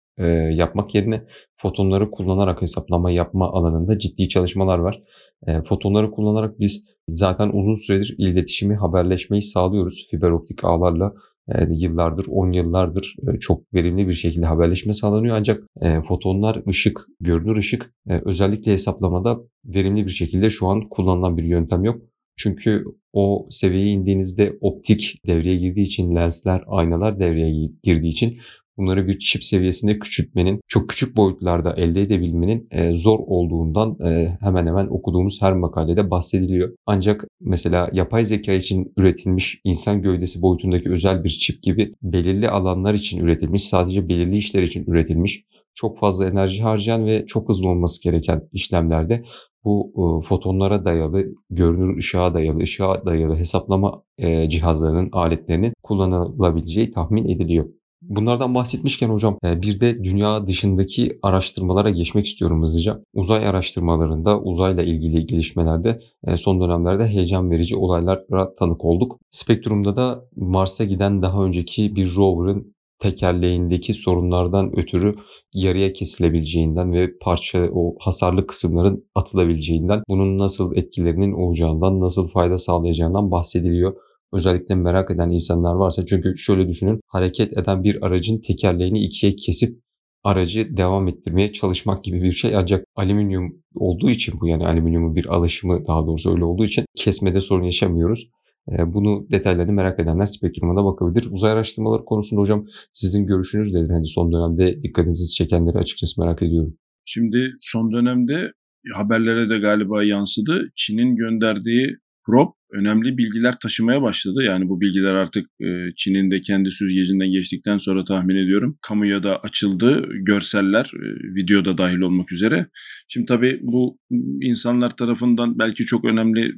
yapmak 0.53 0.95
yerine 0.95 1.25
fotonları 1.55 2.11
kullanarak 2.11 2.63
hesaplama 2.63 3.11
yapma 3.11 3.51
alanında 3.53 3.99
ciddi 3.99 4.29
çalışmalar 4.29 4.79
var. 4.79 5.03
E, 5.47 5.63
fotonları 5.63 6.11
kullanarak 6.11 6.61
biz 6.61 6.87
zaten 7.09 7.51
uzun 7.53 7.75
süredir 7.75 8.15
iletişimi, 8.19 8.77
haberleşmeyi 8.77 9.43
sağlıyoruz 9.43 10.07
fiber 10.11 10.31
optik 10.31 10.65
ağlarla. 10.65 11.15
E, 11.49 11.67
yıllardır, 11.71 12.27
10 12.29 12.53
yıllardır 12.53 13.17
e, 13.29 13.39
çok 13.39 13.75
verimli 13.75 14.09
bir 14.09 14.15
şekilde 14.15 14.47
haberleşme 14.47 14.93
sağlanıyor. 14.93 15.37
Ancak 15.37 15.63
e, 15.81 16.01
fotonlar, 16.01 16.63
ışık, 16.69 17.07
görünür 17.21 17.57
ışık 17.57 17.95
e, 18.09 18.21
özellikle 18.25 18.73
hesaplamada 18.73 19.41
verimli 19.65 20.07
bir 20.07 20.11
şekilde 20.11 20.51
şu 20.51 20.67
an 20.67 20.89
kullanılan 20.89 21.37
bir 21.37 21.45
yöntem 21.45 21.85
yok. 21.85 22.03
Çünkü 22.37 22.85
o 23.13 23.47
seviyeye 23.51 23.91
indiğinizde 23.91 24.59
optik 24.61 25.21
devreye 25.27 25.57
girdiği 25.57 25.83
için, 25.83 26.15
lensler, 26.15 26.63
aynalar 26.67 27.21
devreye 27.21 27.71
girdiği 27.83 28.09
için 28.09 28.39
bunları 28.81 29.09
bir 29.09 29.19
çip 29.19 29.45
seviyesinde 29.45 29.99
küçültmenin, 29.99 30.61
çok 30.69 30.89
küçük 30.89 31.17
boyutlarda 31.17 31.75
elde 31.77 32.03
edebilmenin 32.03 32.69
e, 32.71 32.95
zor 32.95 33.19
olduğundan 33.19 33.97
e, 34.07 34.39
hemen 34.41 34.67
hemen 34.67 34.87
okuduğumuz 34.87 35.43
her 35.43 35.53
makalede 35.53 36.11
bahsediliyor. 36.11 36.75
Ancak 36.87 37.25
mesela 37.41 37.91
yapay 37.93 38.25
zeka 38.25 38.53
için 38.53 38.93
üretilmiş 38.97 39.61
insan 39.65 40.03
gövdesi 40.03 40.43
boyutundaki 40.43 40.91
özel 40.91 41.25
bir 41.25 41.29
çip 41.29 41.63
gibi 41.63 41.95
belirli 42.03 42.49
alanlar 42.49 42.95
için 42.95 43.21
üretilmiş, 43.21 43.63
sadece 43.63 44.09
belirli 44.09 44.37
işler 44.37 44.63
için 44.63 44.85
üretilmiş, 44.87 45.45
çok 45.75 45.99
fazla 45.99 46.29
enerji 46.29 46.63
harcayan 46.63 47.07
ve 47.07 47.27
çok 47.27 47.49
hızlı 47.49 47.69
olması 47.69 48.03
gereken 48.03 48.49
işlemlerde 48.53 49.25
bu 49.65 49.93
e, 49.95 50.27
fotonlara 50.29 50.85
dayalı, 50.85 51.25
görünür 51.51 51.97
ışığa 51.99 52.35
dayalı, 52.35 52.59
ışığa 52.59 53.07
dayalı 53.07 53.37
hesaplama 53.37 54.03
e, 54.19 54.49
cihazlarının, 54.49 55.09
aletlerinin 55.13 55.73
kullanılabileceği 55.83 56.91
tahmin 56.91 57.29
ediliyor. 57.29 57.67
Bunlardan 58.03 58.55
bahsetmişken 58.55 59.09
hocam 59.09 59.39
e, 59.45 59.63
bir 59.63 59.81
de 59.81 60.05
dünya 60.05 60.47
dışındaki 60.47 61.19
araştırmalara 61.23 61.91
geçmek 61.91 62.27
istiyorum 62.27 62.63
hızlıca. 62.63 63.01
Uzay 63.15 63.49
araştırmalarında 63.49 64.41
uzayla 64.41 64.83
ilgili 64.83 65.27
gelişmelerde 65.27 66.01
e, 66.25 66.37
son 66.37 66.61
dönemlerde 66.61 67.07
heyecan 67.07 67.51
verici 67.51 67.77
olaylara 67.77 68.55
tanık 68.55 68.85
olduk. 68.85 69.19
Spektrum'da 69.31 69.97
da 69.97 70.25
Mars'a 70.37 70.85
giden 70.85 71.23
daha 71.23 71.45
önceki 71.45 71.97
bir 71.97 72.17
rover'ın 72.17 72.75
tekerleğindeki 72.99 73.95
sorunlardan 73.95 74.79
ötürü 74.79 75.15
yarıya 75.55 75.93
kesilebileceğinden 75.93 76.93
ve 76.93 77.19
parça 77.21 77.69
o 77.73 77.95
hasarlı 78.01 78.47
kısımların 78.47 79.05
atılabileceğinden 79.15 80.03
bunun 80.09 80.39
nasıl 80.39 80.77
etkilerinin 80.77 81.33
olacağından, 81.33 82.01
nasıl 82.01 82.29
fayda 82.29 82.59
sağlayacağından 82.59 83.31
bahsediliyor. 83.31 83.97
Özellikle 84.33 84.75
merak 84.75 85.11
eden 85.11 85.31
insanlar 85.31 85.75
varsa 85.75 86.07
çünkü 86.07 86.39
şöyle 86.39 86.69
düşünün 86.69 87.01
hareket 87.07 87.59
eden 87.59 87.85
bir 87.85 88.07
aracın 88.07 88.41
tekerleğini 88.41 89.05
ikiye 89.05 89.37
kesip 89.37 89.81
aracı 90.25 90.77
devam 90.77 91.09
ettirmeye 91.09 91.53
çalışmak 91.53 92.05
gibi 92.05 92.23
bir 92.23 92.33
şey 92.33 92.57
ancak 92.57 92.85
alüminyum 92.97 93.63
olduğu 93.75 94.11
için 94.11 94.41
bu 94.41 94.49
yani 94.49 94.67
alüminyumun 94.67 95.17
bir 95.17 95.27
alışımı 95.27 95.87
daha 95.87 96.07
doğrusu 96.07 96.33
öyle 96.33 96.45
olduğu 96.45 96.65
için 96.65 96.85
kesmede 96.97 97.41
sorun 97.41 97.65
yaşamıyoruz. 97.65 98.31
Ee, 98.73 98.95
bunu 98.95 99.27
detaylarını 99.31 99.73
merak 99.73 100.01
edenler 100.01 100.27
spektruma 100.27 100.77
da 100.77 100.85
bakabilir. 100.85 101.29
Uzay 101.31 101.53
araştırmaları 101.53 102.05
konusunda 102.05 102.41
hocam 102.41 102.67
sizin 102.93 103.27
görüşünüz 103.27 103.73
nedir? 103.73 103.91
Hani 103.91 104.07
son 104.07 104.33
dönemde 104.33 104.83
dikkatinizi 104.83 105.35
çekenleri 105.35 105.79
açıkçası 105.79 106.21
merak 106.21 106.43
ediyorum. 106.43 106.77
Şimdi 107.05 107.51
son 107.59 107.93
dönemde 107.93 108.53
haberlere 108.95 109.51
de 109.51 109.59
galiba 109.59 110.05
yansıdı. 110.05 110.73
Çin'in 110.77 111.17
gönderdiği 111.17 111.97
probe 112.27 112.51
önemli 112.73 113.19
bilgiler 113.19 113.53
taşımaya 113.63 114.03
başladı. 114.03 114.43
Yani 114.43 114.69
bu 114.69 114.81
bilgiler 114.81 115.15
artık 115.15 115.47
e, 115.61 115.67
Çin'in 115.97 116.31
de 116.31 116.41
kendi 116.41 116.71
süzgecinden 116.71 117.31
geçtikten 117.31 117.77
sonra 117.77 118.05
tahmin 118.05 118.37
ediyorum. 118.37 118.79
Kamuya 118.83 119.23
da 119.23 119.39
açıldı. 119.39 120.09
Görseller, 120.13 120.91
e, 120.95 121.35
videoda 121.35 121.79
dahil 121.79 121.99
olmak 121.99 122.33
üzere. 122.33 122.67
Şimdi 123.09 123.27
tabii 123.27 123.59
bu 123.63 123.99
insanlar 124.43 124.97
tarafından 124.97 125.59
belki 125.59 125.85
çok 125.85 126.05
önemli 126.05 126.55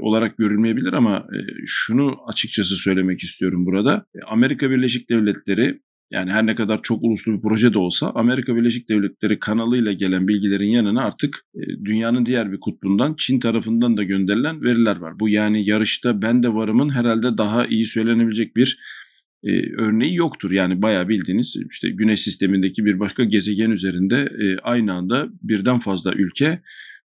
olarak 0.00 0.38
görülmeyebilir 0.38 0.92
ama 0.92 1.16
e, 1.16 1.38
şunu 1.66 2.16
açıkçası 2.28 2.76
söylemek 2.76 3.20
istiyorum 3.20 3.66
burada. 3.66 4.06
Amerika 4.26 4.70
Birleşik 4.70 5.10
Devletleri 5.10 5.80
yani 6.14 6.32
her 6.32 6.46
ne 6.46 6.54
kadar 6.54 6.82
çok 6.82 7.02
uluslu 7.02 7.32
bir 7.32 7.40
proje 7.40 7.74
de 7.74 7.78
olsa 7.78 8.12
Amerika 8.14 8.56
Birleşik 8.56 8.88
Devletleri 8.88 9.38
kanalıyla 9.38 9.92
gelen 9.92 10.28
bilgilerin 10.28 10.68
yanına 10.68 11.04
artık 11.04 11.44
e, 11.54 11.60
dünyanın 11.84 12.26
diğer 12.26 12.52
bir 12.52 12.60
kutbundan 12.60 13.14
Çin 13.18 13.40
tarafından 13.40 13.96
da 13.96 14.02
gönderilen 14.02 14.62
veriler 14.62 14.96
var. 14.96 15.20
Bu 15.20 15.28
yani 15.28 15.68
yarışta 15.68 16.22
ben 16.22 16.42
de 16.42 16.54
varımın 16.54 16.90
herhalde 16.90 17.38
daha 17.38 17.66
iyi 17.66 17.86
söylenebilecek 17.86 18.56
bir 18.56 18.78
e, 19.44 19.72
örneği 19.76 20.14
yoktur. 20.14 20.50
Yani 20.50 20.82
bayağı 20.82 21.08
bildiğiniz 21.08 21.56
işte 21.70 21.90
güneş 21.90 22.20
sistemindeki 22.20 22.84
bir 22.84 23.00
başka 23.00 23.24
gezegen 23.24 23.70
üzerinde 23.70 24.16
e, 24.16 24.58
aynı 24.58 24.92
anda 24.92 25.28
birden 25.42 25.78
fazla 25.78 26.12
ülke 26.12 26.60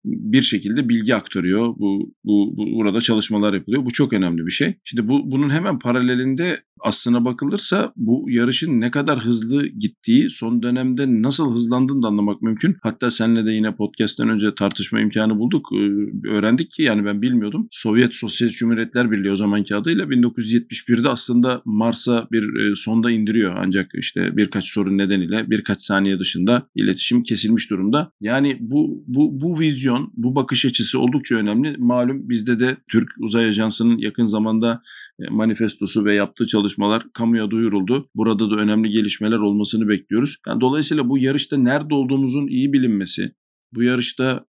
bir 0.05 0.41
şekilde 0.41 0.89
bilgi 0.89 1.15
aktarıyor. 1.15 1.67
Bu, 1.77 2.13
bu, 2.24 2.53
bu 2.58 2.65
burada 2.75 3.01
çalışmalar 3.01 3.53
yapılıyor. 3.53 3.86
Bu 3.86 3.91
çok 3.91 4.13
önemli 4.13 4.46
bir 4.46 4.51
şey. 4.51 4.75
Şimdi 4.84 5.08
bu 5.08 5.31
bunun 5.31 5.50
hemen 5.50 5.79
paralelinde 5.79 6.63
aslına 6.83 7.25
bakılırsa 7.25 7.93
bu 7.95 8.25
yarışın 8.29 8.81
ne 8.81 8.91
kadar 8.91 9.19
hızlı 9.19 9.67
gittiği, 9.67 10.29
son 10.29 10.63
dönemde 10.63 11.21
nasıl 11.21 11.53
hızlandığını 11.53 12.03
da 12.03 12.07
anlamak 12.07 12.41
mümkün. 12.41 12.77
Hatta 12.83 13.09
seninle 13.09 13.45
de 13.45 13.51
yine 13.51 13.75
podcast'ten 13.75 14.29
önce 14.29 14.55
tartışma 14.55 15.01
imkanı 15.01 15.39
bulduk. 15.39 15.67
Ee, 15.73 16.27
öğrendik 16.29 16.71
ki 16.71 16.83
yani 16.83 17.05
ben 17.05 17.21
bilmiyordum. 17.21 17.67
Sovyet 17.71 18.15
Sosyalist 18.15 18.57
Cumhuriyetler 18.57 19.11
Birliği 19.11 19.31
o 19.31 19.35
zamanki 19.35 19.75
adıyla 19.75 20.05
1971'de 20.05 21.09
aslında 21.09 21.61
Mars'a 21.65 22.27
bir 22.31 22.43
e, 22.43 22.75
sonda 22.75 23.11
indiriyor. 23.11 23.55
Ancak 23.57 23.91
işte 23.93 24.38
birkaç 24.38 24.67
sorun 24.67 24.97
nedeniyle 24.97 25.50
birkaç 25.50 25.81
saniye 25.81 26.19
dışında 26.19 26.67
iletişim 26.75 27.23
kesilmiş 27.23 27.69
durumda. 27.69 28.11
Yani 28.21 28.57
bu 28.59 29.03
bu 29.07 29.41
bu 29.41 29.59
vizyon, 29.59 30.13
bu 30.17 30.35
bakış 30.35 30.65
açısı 30.65 31.00
oldukça 31.00 31.35
önemli. 31.35 31.75
Malum 31.77 32.29
bizde 32.29 32.59
de 32.59 32.77
Türk 32.91 33.09
Uzay 33.19 33.45
Ajansı'nın 33.45 33.97
yakın 33.97 34.25
zamanda 34.25 34.81
manifestosu 35.30 36.06
ve 36.06 36.15
yaptığı 36.15 36.46
çalışmalar 36.46 37.03
kamuya 37.13 37.51
duyuruldu. 37.51 38.10
Burada 38.15 38.51
da 38.51 38.56
önemli 38.56 38.89
gelişmeler 38.89 39.38
olmasını 39.38 39.89
bekliyoruz. 39.89 40.38
Yani 40.48 40.62
dolayısıyla 40.62 41.10
bu 41.10 41.18
yarışta 41.18 41.58
nerede 41.58 41.94
olduğumuzun 41.94 42.48
iyi 42.48 42.74
bilinmesi, 42.74 43.32
bu 43.74 43.84
yarışta 43.84 44.46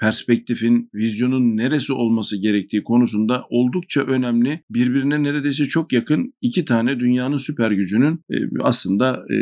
perspektifin, 0.00 0.90
vizyonun 0.94 1.56
neresi 1.56 1.92
olması 1.92 2.36
gerektiği 2.36 2.84
konusunda 2.84 3.44
oldukça 3.50 4.02
önemli. 4.02 4.64
Birbirine 4.70 5.22
neredeyse 5.22 5.64
çok 5.64 5.92
yakın 5.92 6.34
iki 6.40 6.64
tane 6.64 7.00
dünyanın 7.00 7.36
süper 7.36 7.70
gücünün 7.70 8.20
e, 8.30 8.36
aslında 8.60 9.16
e, 9.16 9.36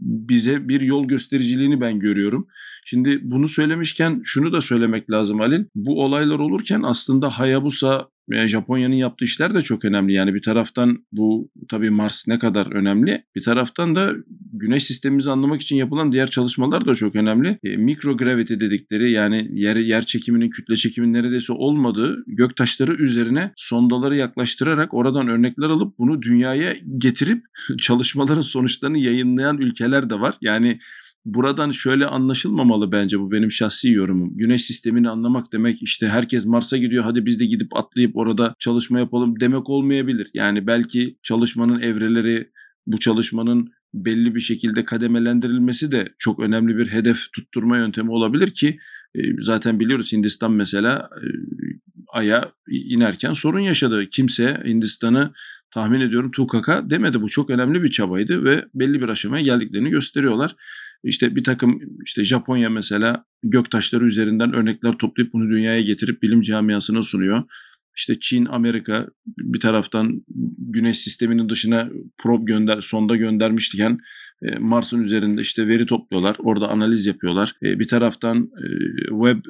bize 0.00 0.68
bir 0.68 0.80
yol 0.80 1.08
göstericiliğini 1.08 1.80
ben 1.80 1.98
görüyorum. 1.98 2.46
Şimdi 2.84 3.20
bunu 3.22 3.48
söylemişken 3.48 4.20
şunu 4.24 4.52
da 4.52 4.60
söylemek 4.60 5.10
lazım 5.10 5.38
Halil. 5.38 5.64
Bu 5.74 6.04
olaylar 6.04 6.38
olurken 6.38 6.82
aslında 6.82 7.30
Hayabusa 7.30 8.08
ve 8.30 8.48
Japonya'nın 8.48 8.94
yaptığı 8.94 9.24
işler 9.24 9.54
de 9.54 9.60
çok 9.60 9.84
önemli. 9.84 10.12
Yani 10.12 10.34
bir 10.34 10.42
taraftan 10.42 11.04
bu 11.12 11.50
tabii 11.68 11.90
Mars 11.90 12.28
ne 12.28 12.38
kadar 12.38 12.72
önemli. 12.72 13.24
Bir 13.36 13.42
taraftan 13.42 13.96
da 13.96 14.12
güneş 14.52 14.84
sistemimizi 14.84 15.30
anlamak 15.30 15.60
için 15.60 15.76
yapılan 15.76 16.12
diğer 16.12 16.26
çalışmalar 16.26 16.86
da 16.86 16.94
çok 16.94 17.16
önemli. 17.16 17.58
E, 17.64 17.76
mikrogravity 17.76 18.54
dedikleri 18.54 19.12
yani 19.12 19.48
yer, 19.52 19.76
yer 19.76 20.06
çekiminin 20.06 20.50
kütle 20.50 20.76
çekiminin 20.76 21.12
neredeyse 21.12 21.52
olmadığı 21.52 22.24
gök 22.26 22.56
taşları 22.56 22.94
üzerine 22.94 23.52
sondaları 23.56 24.16
yaklaştırarak 24.16 24.94
oradan 24.94 25.28
örnekler 25.28 25.70
alıp 25.70 25.98
bunu 25.98 26.22
dünyaya 26.22 26.76
getirip 26.98 27.44
çalışmaların 27.80 28.40
sonuçlarını 28.40 28.98
yayınlayan 28.98 29.58
ülkeler 29.58 30.10
de 30.10 30.20
var. 30.20 30.34
Yani 30.40 30.78
buradan 31.26 31.70
şöyle 31.70 32.06
anlaşılmamalı 32.06 32.92
bence 32.92 33.20
bu 33.20 33.32
benim 33.32 33.50
şahsi 33.50 33.90
yorumum. 33.90 34.36
Güneş 34.36 34.64
sistemini 34.64 35.08
anlamak 35.08 35.52
demek 35.52 35.82
işte 35.82 36.08
herkes 36.08 36.46
Mars'a 36.46 36.76
gidiyor 36.76 37.04
hadi 37.04 37.26
biz 37.26 37.40
de 37.40 37.46
gidip 37.46 37.76
atlayıp 37.76 38.16
orada 38.16 38.54
çalışma 38.58 38.98
yapalım 38.98 39.40
demek 39.40 39.70
olmayabilir. 39.70 40.30
Yani 40.34 40.66
belki 40.66 41.18
çalışmanın 41.22 41.80
evreleri 41.80 42.50
bu 42.86 42.98
çalışmanın 42.98 43.72
belli 43.94 44.34
bir 44.34 44.40
şekilde 44.40 44.84
kademelendirilmesi 44.84 45.92
de 45.92 46.08
çok 46.18 46.40
önemli 46.40 46.76
bir 46.76 46.86
hedef 46.86 47.32
tutturma 47.32 47.78
yöntemi 47.78 48.10
olabilir 48.10 48.50
ki 48.50 48.78
e, 49.14 49.20
zaten 49.38 49.80
biliyoruz 49.80 50.12
Hindistan 50.12 50.52
mesela 50.52 51.10
e, 51.16 51.26
Ay'a 52.08 52.52
inerken 52.70 53.32
sorun 53.32 53.60
yaşadı. 53.60 54.06
Kimse 54.10 54.62
Hindistan'ı 54.66 55.32
tahmin 55.70 56.00
ediyorum 56.00 56.30
tukaka 56.30 56.90
demedi. 56.90 57.22
Bu 57.22 57.28
çok 57.28 57.50
önemli 57.50 57.82
bir 57.82 57.88
çabaydı 57.88 58.44
ve 58.44 58.64
belli 58.74 59.00
bir 59.00 59.08
aşamaya 59.08 59.42
geldiklerini 59.42 59.90
gösteriyorlar. 59.90 60.56
İşte 61.04 61.36
bir 61.36 61.44
takım 61.44 61.80
işte 62.04 62.24
Japonya 62.24 62.70
mesela 62.70 63.24
göktaşları 63.42 64.04
üzerinden 64.04 64.52
örnekler 64.52 64.92
toplayıp 64.92 65.32
bunu 65.32 65.50
dünyaya 65.50 65.80
getirip 65.80 66.22
bilim 66.22 66.40
camiasına 66.40 67.02
sunuyor. 67.02 67.42
İşte 67.96 68.20
Çin, 68.20 68.44
Amerika 68.44 69.06
bir 69.26 69.60
taraftan 69.60 70.24
güneş 70.58 70.98
sisteminin 70.98 71.48
dışına 71.48 71.88
probe 72.18 72.44
gönder, 72.44 72.80
sonda 72.80 73.16
göndermiştiken 73.16 73.98
e, 74.42 74.58
Mars'ın 74.58 75.02
üzerinde 75.02 75.40
işte 75.40 75.68
veri 75.68 75.86
topluyorlar. 75.86 76.36
Orada 76.38 76.68
analiz 76.68 77.06
yapıyorlar. 77.06 77.52
E, 77.62 77.78
bir 77.78 77.88
taraftan 77.88 78.36
e, 78.38 78.66
Webb 79.08 79.44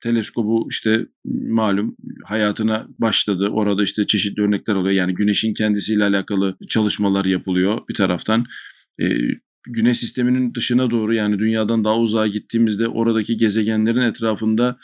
teleskobu 0.00 0.66
işte 0.70 1.06
malum 1.48 1.96
hayatına 2.24 2.86
başladı. 2.98 3.48
Orada 3.48 3.82
işte 3.82 4.06
çeşitli 4.06 4.42
örnekler 4.42 4.74
oluyor. 4.74 4.94
Yani 4.94 5.14
güneşin 5.14 5.54
kendisiyle 5.54 6.04
alakalı 6.04 6.56
çalışmalar 6.68 7.24
yapılıyor 7.24 7.80
bir 7.88 7.94
taraftan. 7.94 8.46
Güneş 9.66 9.98
sisteminin 9.98 10.54
dışına 10.54 10.90
doğru 10.90 11.14
yani 11.14 11.38
dünyadan 11.38 11.84
daha 11.84 11.98
uzağa 11.98 12.26
gittiğimizde 12.26 12.88
oradaki 12.88 13.36
gezegenlerin 13.36 14.02
etrafında 14.02 14.78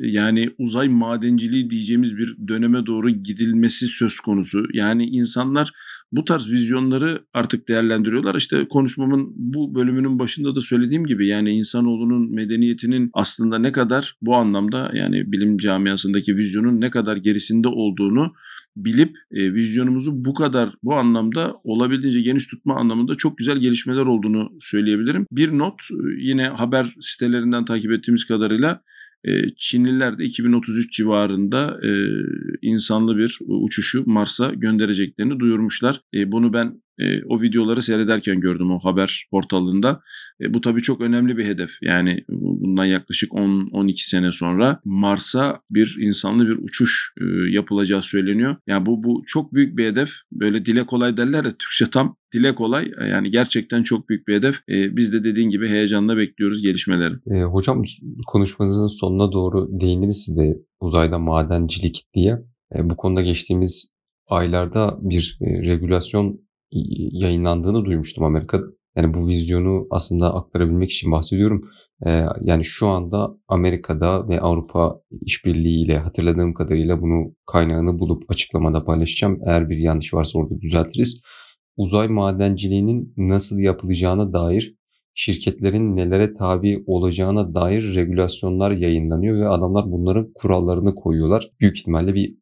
yani 0.00 0.50
uzay 0.58 0.88
madenciliği 0.88 1.70
diyeceğimiz 1.70 2.18
bir 2.18 2.36
döneme 2.48 2.86
doğru 2.86 3.10
gidilmesi 3.10 3.86
söz 3.86 4.20
konusu. 4.20 4.64
Yani 4.72 5.06
insanlar 5.06 5.72
bu 6.12 6.24
tarz 6.24 6.50
vizyonları 6.50 7.24
artık 7.34 7.68
değerlendiriyorlar. 7.68 8.34
İşte 8.34 8.68
konuşmamın 8.68 9.32
bu 9.36 9.74
bölümünün 9.74 10.18
başında 10.18 10.56
da 10.56 10.60
söylediğim 10.60 11.06
gibi 11.06 11.28
yani 11.28 11.50
insanoğlunun 11.50 12.34
medeniyetinin 12.34 13.10
aslında 13.14 13.58
ne 13.58 13.72
kadar 13.72 14.16
bu 14.22 14.34
anlamda 14.34 14.90
yani 14.94 15.32
bilim 15.32 15.56
camiasındaki 15.56 16.36
vizyonun 16.36 16.80
ne 16.80 16.90
kadar 16.90 17.16
gerisinde 17.16 17.68
olduğunu 17.68 18.32
bilip 18.76 19.16
e, 19.32 19.54
vizyonumuzu 19.54 20.24
bu 20.24 20.34
kadar 20.34 20.74
bu 20.82 20.94
anlamda 20.94 21.54
olabildiğince 21.64 22.20
geniş 22.20 22.46
tutma 22.46 22.76
anlamında 22.76 23.14
çok 23.14 23.38
güzel 23.38 23.58
gelişmeler 23.58 24.06
olduğunu 24.06 24.52
söyleyebilirim. 24.60 25.26
Bir 25.32 25.58
not 25.58 25.80
yine 26.18 26.48
haber 26.48 26.94
sitelerinden 27.00 27.64
takip 27.64 27.92
ettiğimiz 27.92 28.24
kadarıyla 28.24 28.80
Çinliler 29.56 30.18
de 30.18 30.24
2033 30.24 30.92
civarında 30.92 31.78
e, 31.82 31.90
insanlı 32.62 33.16
bir 33.16 33.38
uçuşu 33.46 34.02
Mars'a 34.06 34.52
göndereceklerini 34.54 35.40
duyurmuşlar. 35.40 36.00
E, 36.14 36.32
bunu 36.32 36.52
ben 36.52 36.82
e, 36.98 37.24
o 37.28 37.42
videoları 37.42 37.82
seyrederken 37.82 38.40
gördüm 38.40 38.70
o 38.70 38.78
haber 38.78 39.26
portalında. 39.30 40.00
E, 40.40 40.54
bu 40.54 40.60
tabii 40.60 40.82
çok 40.82 41.00
önemli 41.00 41.36
bir 41.36 41.44
hedef. 41.44 41.70
Yani 41.82 42.24
bundan 42.28 42.84
yaklaşık 42.84 43.32
10-12 43.32 43.92
sene 43.96 44.32
sonra 44.32 44.80
Mars'a 44.84 45.60
bir 45.70 45.96
insanlı 46.00 46.46
bir 46.46 46.56
uçuş 46.62 47.12
e, 47.20 47.24
yapılacağı 47.52 48.02
söyleniyor. 48.02 48.56
Yani 48.66 48.86
bu 48.86 49.04
bu 49.04 49.22
çok 49.26 49.54
büyük 49.54 49.78
bir 49.78 49.86
hedef. 49.86 50.10
Böyle 50.32 50.66
dile 50.66 50.86
kolay 50.86 51.16
derler 51.16 51.44
de 51.44 51.48
Türkçe 51.48 51.86
tam 51.90 52.16
dile 52.34 52.54
kolay. 52.54 52.90
Yani 53.10 53.30
gerçekten 53.30 53.82
çok 53.82 54.08
büyük 54.08 54.28
bir 54.28 54.34
hedef. 54.34 54.56
E, 54.68 54.96
biz 54.96 55.12
de 55.12 55.24
dediğin 55.24 55.50
gibi 55.50 55.68
heyecanla 55.68 56.16
bekliyoruz 56.16 56.62
gelişmeleri. 56.62 57.14
E, 57.30 57.42
hocam 57.42 57.82
konuşmanızın 58.26 58.88
sonuna 58.88 59.32
doğru 59.32 59.68
değindiniz 59.80 60.24
siz 60.24 60.38
de 60.38 60.56
uzayda 60.80 61.18
madencilik 61.18 62.02
diye. 62.14 62.38
E, 62.76 62.90
bu 62.90 62.96
konuda 62.96 63.22
geçtiğimiz 63.22 63.94
aylarda 64.26 64.98
bir 65.00 65.38
e, 65.40 65.62
regülasyon 65.62 66.40
yayınlandığını 67.12 67.84
duymuştum 67.84 68.24
Amerika'da. 68.24 68.64
Yani 68.96 69.14
bu 69.14 69.28
vizyonu 69.28 69.86
aslında 69.90 70.34
aktarabilmek 70.34 70.90
için 70.90 71.12
bahsediyorum. 71.12 71.70
Ee, 72.06 72.24
yani 72.42 72.64
şu 72.64 72.88
anda 72.88 73.36
Amerika'da 73.48 74.28
ve 74.28 74.40
Avrupa 74.40 75.00
işbirliği 75.20 75.84
ile 75.84 75.98
hatırladığım 75.98 76.54
kadarıyla 76.54 77.02
bunu 77.02 77.34
kaynağını 77.46 77.98
bulup 77.98 78.30
açıklamada 78.30 78.84
paylaşacağım. 78.84 79.38
Eğer 79.46 79.70
bir 79.70 79.76
yanlış 79.76 80.14
varsa 80.14 80.38
orada 80.38 80.60
düzeltiriz. 80.60 81.20
Uzay 81.76 82.08
madenciliğinin 82.08 83.14
nasıl 83.16 83.58
yapılacağına 83.58 84.32
dair 84.32 84.74
şirketlerin 85.14 85.96
nelere 85.96 86.34
tabi 86.34 86.84
olacağına 86.86 87.54
dair 87.54 87.94
regülasyonlar 87.94 88.70
yayınlanıyor 88.70 89.40
ve 89.40 89.48
adamlar 89.48 89.90
bunların 89.90 90.32
kurallarını 90.34 90.94
koyuyorlar. 90.94 91.50
Büyük 91.60 91.78
ihtimalle 91.78 92.14
bir 92.14 92.36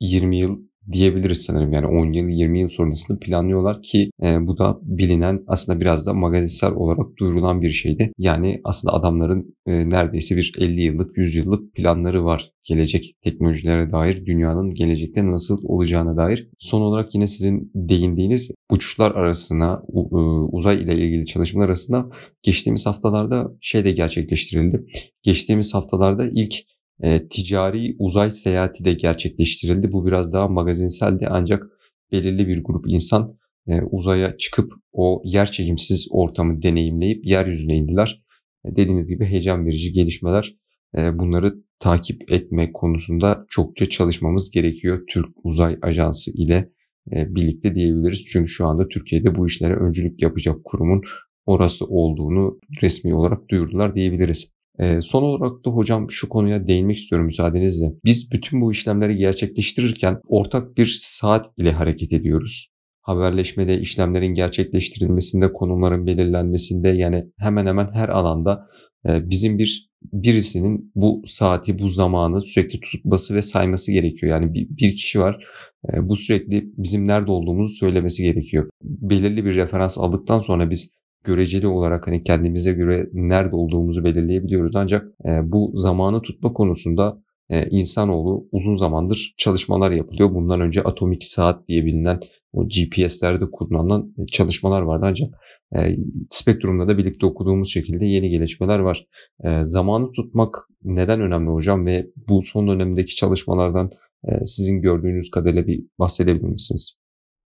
20 0.00 0.38
yıl 0.38 0.58
diyebiliriz 0.92 1.42
sanırım. 1.42 1.72
Yani 1.72 1.86
10 1.86 2.12
yıl 2.12 2.28
20 2.28 2.60
yıl 2.60 2.68
sonrasını 2.68 3.18
planlıyorlar 3.18 3.82
ki 3.82 4.10
e, 4.22 4.46
bu 4.46 4.58
da 4.58 4.78
bilinen 4.82 5.44
aslında 5.46 5.80
biraz 5.80 6.06
da 6.06 6.14
magazinsel 6.14 6.72
olarak 6.72 7.16
duyurulan 7.18 7.62
bir 7.62 7.70
şeydi. 7.70 8.12
Yani 8.18 8.60
aslında 8.64 8.94
adamların 8.94 9.56
e, 9.66 9.90
neredeyse 9.90 10.36
bir 10.36 10.52
50 10.58 10.82
yıllık 10.82 11.18
100 11.18 11.34
yıllık 11.34 11.74
planları 11.74 12.24
var 12.24 12.50
gelecek 12.64 13.12
teknolojilere 13.22 13.92
dair 13.92 14.26
dünyanın 14.26 14.70
gelecekte 14.70 15.30
nasıl 15.30 15.58
olacağına 15.64 16.16
dair. 16.16 16.48
Son 16.58 16.80
olarak 16.80 17.14
yine 17.14 17.26
sizin 17.26 17.70
değindiğiniz 17.74 18.50
uçuşlar 18.70 19.10
arasına 19.10 19.82
e, 19.88 20.16
uzay 20.52 20.82
ile 20.82 20.94
ilgili 20.94 21.26
çalışmalar 21.26 21.66
arasında 21.66 22.06
geçtiğimiz 22.42 22.86
haftalarda 22.86 23.52
şey 23.60 23.84
de 23.84 23.90
gerçekleştirildi. 23.90 24.86
Geçtiğimiz 25.22 25.74
haftalarda 25.74 26.28
ilk 26.34 26.54
e, 27.02 27.28
ticari 27.28 27.96
uzay 27.98 28.30
seyahati 28.30 28.84
de 28.84 28.92
gerçekleştirildi. 28.92 29.92
Bu 29.92 30.06
biraz 30.06 30.32
daha 30.32 30.48
magazinseldi 30.48 31.26
ancak 31.30 31.66
belirli 32.12 32.48
bir 32.48 32.64
grup 32.64 32.84
insan 32.88 33.36
e, 33.68 33.82
uzaya 33.82 34.36
çıkıp 34.36 34.72
o 34.92 35.22
yer 35.24 35.52
çekimsiz 35.52 36.08
ortamı 36.10 36.62
deneyimleyip 36.62 37.26
yeryüzüne 37.26 37.76
indiler. 37.76 38.22
E, 38.64 38.76
dediğiniz 38.76 39.06
gibi 39.06 39.26
heyecan 39.26 39.66
verici 39.66 39.92
gelişmeler. 39.92 40.56
E, 40.96 41.18
bunları 41.18 41.54
takip 41.80 42.32
etme 42.32 42.72
konusunda 42.72 43.46
çokça 43.48 43.88
çalışmamız 43.88 44.50
gerekiyor 44.50 45.02
Türk 45.10 45.28
Uzay 45.44 45.78
Ajansı 45.82 46.30
ile 46.30 46.70
e, 47.12 47.34
birlikte 47.34 47.74
diyebiliriz. 47.74 48.24
Çünkü 48.24 48.48
şu 48.48 48.66
anda 48.66 48.88
Türkiye'de 48.88 49.34
bu 49.34 49.46
işlere 49.46 49.76
öncülük 49.76 50.22
yapacak 50.22 50.64
kurumun 50.64 51.02
orası 51.46 51.84
olduğunu 51.84 52.58
resmi 52.82 53.14
olarak 53.14 53.48
duyurdular 53.48 53.94
diyebiliriz. 53.94 54.55
E, 54.78 55.00
son 55.00 55.22
olarak 55.22 55.64
da 55.64 55.70
hocam 55.70 56.10
şu 56.10 56.28
konuya 56.28 56.66
değinmek 56.66 56.96
istiyorum 56.96 57.26
müsaadenizle. 57.26 57.86
Biz 58.04 58.32
bütün 58.32 58.60
bu 58.60 58.72
işlemleri 58.72 59.16
gerçekleştirirken 59.16 60.18
ortak 60.28 60.76
bir 60.76 60.96
saat 60.98 61.46
ile 61.56 61.72
hareket 61.72 62.12
ediyoruz. 62.12 62.68
Haberleşmede, 63.02 63.80
işlemlerin 63.80 64.34
gerçekleştirilmesinde, 64.34 65.52
konumların 65.52 66.06
belirlenmesinde 66.06 66.88
yani 66.88 67.24
hemen 67.38 67.66
hemen 67.66 67.88
her 67.92 68.08
alanda 68.08 68.66
e, 69.08 69.30
bizim 69.30 69.58
bir 69.58 69.90
birisinin 70.12 70.92
bu 70.94 71.22
saati, 71.26 71.78
bu 71.78 71.88
zamanı 71.88 72.40
sürekli 72.40 72.80
tutması 72.80 73.34
ve 73.34 73.42
sayması 73.42 73.92
gerekiyor. 73.92 74.32
Yani 74.32 74.54
bir, 74.54 74.96
kişi 74.96 75.20
var. 75.20 75.44
E, 75.92 76.08
bu 76.08 76.16
sürekli 76.16 76.64
bizim 76.76 77.06
nerede 77.06 77.30
olduğumuzu 77.30 77.74
söylemesi 77.74 78.22
gerekiyor. 78.22 78.70
Belirli 78.82 79.44
bir 79.44 79.54
referans 79.54 79.98
aldıktan 79.98 80.38
sonra 80.38 80.70
biz 80.70 80.90
göreceli 81.26 81.66
olarak 81.66 82.06
hani 82.06 82.24
kendimize 82.24 82.72
göre 82.72 83.08
nerede 83.12 83.56
olduğumuzu 83.56 84.04
belirleyebiliyoruz. 84.04 84.76
Ancak 84.76 85.06
e, 85.24 85.52
bu 85.52 85.72
zamanı 85.74 86.22
tutma 86.22 86.52
konusunda 86.52 87.22
e, 87.50 87.68
insanoğlu 87.70 88.48
uzun 88.52 88.74
zamandır 88.74 89.34
çalışmalar 89.36 89.90
yapılıyor. 89.90 90.34
Bundan 90.34 90.60
önce 90.60 90.82
atomik 90.82 91.24
saat 91.24 91.68
diye 91.68 91.86
bilinen 91.86 92.20
o 92.52 92.68
GPS'lerde 92.68 93.44
kullanılan 93.52 94.14
e, 94.18 94.26
çalışmalar 94.26 94.82
vardı 94.82 95.04
ancak 95.08 95.28
e, 95.76 95.96
spektrumda 96.30 96.88
da 96.88 96.98
birlikte 96.98 97.26
okuduğumuz 97.26 97.72
şekilde 97.72 98.04
yeni 98.04 98.28
gelişmeler 98.28 98.78
var. 98.78 99.06
E, 99.44 99.62
zamanı 99.62 100.12
tutmak 100.12 100.54
neden 100.84 101.20
önemli 101.20 101.50
hocam 101.50 101.86
ve 101.86 102.06
bu 102.28 102.42
son 102.42 102.68
dönemdeki 102.68 103.14
çalışmalardan 103.14 103.90
e, 104.24 104.44
sizin 104.44 104.80
gördüğünüz 104.82 105.30
kadarıyla 105.30 105.66
bir 105.66 105.84
bahsedebilir 105.98 106.48
misiniz? 106.48 106.96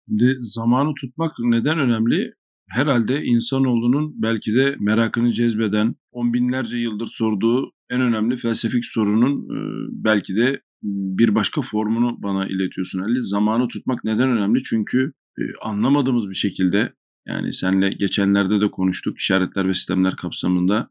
Şimdi 0.08 0.38
zamanı 0.40 0.94
tutmak 1.00 1.32
neden 1.38 1.78
önemli? 1.78 2.32
Herhalde 2.70 3.22
insanoğlunun 3.22 4.22
belki 4.22 4.54
de 4.54 4.76
merakını 4.80 5.32
cezbeden, 5.32 5.94
on 6.12 6.32
binlerce 6.32 6.78
yıldır 6.78 7.06
sorduğu 7.06 7.72
en 7.90 8.00
önemli 8.00 8.36
felsefik 8.36 8.86
sorunun 8.86 9.42
e, 9.42 9.58
belki 10.04 10.36
de 10.36 10.60
bir 10.82 11.34
başka 11.34 11.62
formunu 11.62 12.22
bana 12.22 12.46
iletiyorsun 12.46 12.98
Ali. 12.98 13.22
Zamanı 13.22 13.68
tutmak 13.68 14.04
neden 14.04 14.28
önemli? 14.28 14.62
Çünkü 14.62 15.12
e, 15.38 15.42
anlamadığımız 15.62 16.28
bir 16.30 16.34
şekilde 16.34 16.92
yani 17.28 17.52
senle 17.52 17.90
geçenlerde 17.90 18.60
de 18.60 18.70
konuştuk 18.70 19.18
işaretler 19.18 19.68
ve 19.68 19.74
sistemler 19.74 20.16
kapsamında 20.16 20.90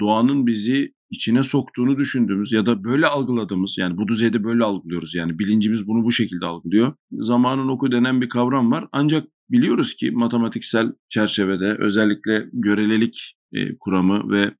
doğanın 0.00 0.46
bizi 0.46 0.94
içine 1.10 1.42
soktuğunu 1.42 1.98
düşündüğümüz 1.98 2.52
ya 2.52 2.66
da 2.66 2.84
böyle 2.84 3.06
algıladığımız 3.06 3.76
yani 3.78 3.96
bu 3.96 4.08
düzeyde 4.08 4.44
böyle 4.44 4.64
algılıyoruz 4.64 5.14
yani 5.14 5.38
bilincimiz 5.38 5.86
bunu 5.86 6.04
bu 6.04 6.12
şekilde 6.12 6.46
algılıyor. 6.46 6.92
Zamanın 7.12 7.68
oku 7.68 7.92
denen 7.92 8.20
bir 8.20 8.28
kavram 8.28 8.70
var 8.70 8.88
ancak 8.92 9.24
biliyoruz 9.50 9.94
ki 9.94 10.10
matematiksel 10.10 10.92
çerçevede 11.08 11.76
özellikle 11.78 12.48
görelilik 12.52 13.36
e, 13.52 13.78
kuramı 13.78 14.30
ve 14.30 14.54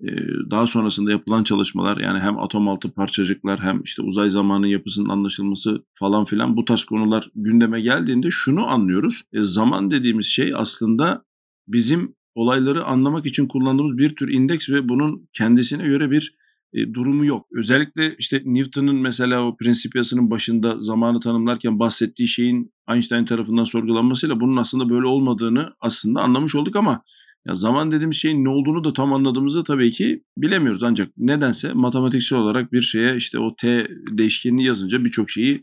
e, 0.00 0.08
daha 0.50 0.66
sonrasında 0.66 1.10
yapılan 1.10 1.42
çalışmalar 1.44 1.96
yani 1.96 2.20
hem 2.20 2.38
atom 2.38 2.68
altı 2.68 2.90
parçacıklar 2.90 3.60
hem 3.60 3.82
işte 3.82 4.02
uzay 4.02 4.30
zamanı 4.30 4.68
yapısının 4.68 5.08
anlaşılması 5.08 5.84
falan 5.94 6.24
filan 6.24 6.56
bu 6.56 6.64
tarz 6.64 6.84
konular 6.84 7.30
gündeme 7.34 7.80
geldiğinde 7.80 8.28
şunu 8.30 8.66
anlıyoruz. 8.66 9.22
E, 9.32 9.42
zaman 9.42 9.90
dediğimiz 9.90 10.26
şey 10.26 10.52
aslında 10.56 11.24
bizim 11.68 12.14
olayları 12.34 12.84
anlamak 12.84 13.26
için 13.26 13.46
kullandığımız 13.46 13.98
bir 13.98 14.16
tür 14.16 14.32
indeks 14.32 14.70
ve 14.70 14.88
bunun 14.88 15.28
kendisine 15.32 15.86
göre 15.86 16.10
bir 16.10 16.34
e, 16.74 16.94
durumu 16.94 17.24
yok. 17.24 17.46
Özellikle 17.52 18.16
işte 18.18 18.42
Newton'un 18.44 18.96
mesela 18.96 19.46
o 19.46 19.56
prensip 19.56 19.96
yasının 19.96 20.30
başında 20.30 20.80
zamanı 20.80 21.20
tanımlarken 21.20 21.78
bahsettiği 21.78 22.28
şeyin 22.28 22.72
Einstein 22.90 23.24
tarafından 23.24 23.64
sorgulanmasıyla 23.64 24.40
bunun 24.40 24.56
aslında 24.56 24.90
böyle 24.90 25.06
olmadığını 25.06 25.70
aslında 25.80 26.20
anlamış 26.20 26.54
olduk 26.54 26.76
ama 26.76 27.02
ya 27.46 27.54
zaman 27.54 27.90
dediğimiz 27.90 28.16
şeyin 28.16 28.44
ne 28.44 28.48
olduğunu 28.48 28.84
da 28.84 28.92
tam 28.92 29.12
anladığımızı 29.12 29.64
tabii 29.64 29.90
ki 29.90 30.22
bilemiyoruz. 30.36 30.82
Ancak 30.82 31.08
nedense 31.18 31.72
matematiksel 31.72 32.38
olarak 32.38 32.72
bir 32.72 32.80
şeye 32.80 33.16
işte 33.16 33.38
o 33.38 33.56
t 33.56 33.88
değişkenini 34.10 34.64
yazınca 34.64 35.04
birçok 35.04 35.30
şeyi 35.30 35.62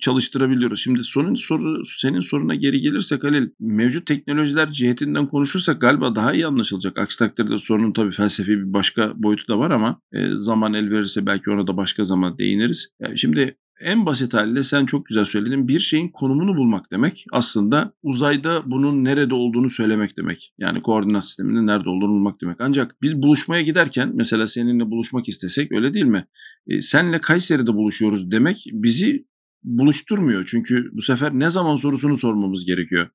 çalıştırabiliyoruz. 0.00 0.80
Şimdi 0.80 1.04
sorun 1.04 1.34
soru 1.34 1.84
senin 1.84 2.20
soruna 2.20 2.54
geri 2.54 2.80
gelirsek 2.80 3.24
Halil 3.24 3.48
mevcut 3.60 4.06
teknolojiler 4.06 4.72
cihetinden 4.72 5.26
konuşursak 5.26 5.80
galiba 5.80 6.14
daha 6.14 6.32
iyi 6.32 6.46
anlaşılacak. 6.46 6.98
Aksi 6.98 7.18
takdirde 7.18 7.58
sorunun 7.58 7.92
tabii 7.92 8.12
felsefi 8.12 8.50
bir 8.50 8.72
başka 8.72 9.12
boyutu 9.16 9.48
da 9.48 9.58
var 9.58 9.70
ama 9.70 10.00
zaman 10.34 10.74
el 10.74 10.90
verirse 10.90 11.26
belki 11.26 11.50
ona 11.50 11.66
da 11.66 11.76
başka 11.76 12.04
zaman 12.04 12.38
değiniriz. 12.38 12.88
Yani 13.00 13.18
şimdi 13.18 13.56
en 13.80 14.06
basit 14.06 14.34
haliyle 14.34 14.62
sen 14.62 14.86
çok 14.86 15.06
güzel 15.06 15.24
söyledin. 15.24 15.68
Bir 15.68 15.78
şeyin 15.78 16.08
konumunu 16.08 16.56
bulmak 16.56 16.92
demek 16.92 17.24
aslında 17.32 17.92
uzayda 18.02 18.62
bunun 18.66 19.04
nerede 19.04 19.34
olduğunu 19.34 19.68
söylemek 19.68 20.16
demek. 20.16 20.52
Yani 20.58 20.82
koordinat 20.82 21.24
sisteminin 21.24 21.66
nerede 21.66 21.88
olduğunu 21.88 22.10
bulmak 22.10 22.40
demek. 22.40 22.56
Ancak 22.60 23.02
biz 23.02 23.22
buluşmaya 23.22 23.62
giderken 23.62 24.12
mesela 24.14 24.46
seninle 24.46 24.90
buluşmak 24.90 25.28
istesek 25.28 25.72
öyle 25.72 25.94
değil 25.94 26.06
mi? 26.06 26.26
E, 26.66 26.80
senle 26.80 27.18
Kayseri'de 27.18 27.74
buluşuyoruz 27.74 28.30
demek 28.30 28.64
bizi 28.72 29.26
buluşturmuyor. 29.64 30.44
Çünkü 30.44 30.90
bu 30.92 31.02
sefer 31.02 31.32
ne 31.32 31.48
zaman 31.48 31.74
sorusunu 31.74 32.14
sormamız 32.14 32.66
gerekiyor. 32.66 33.08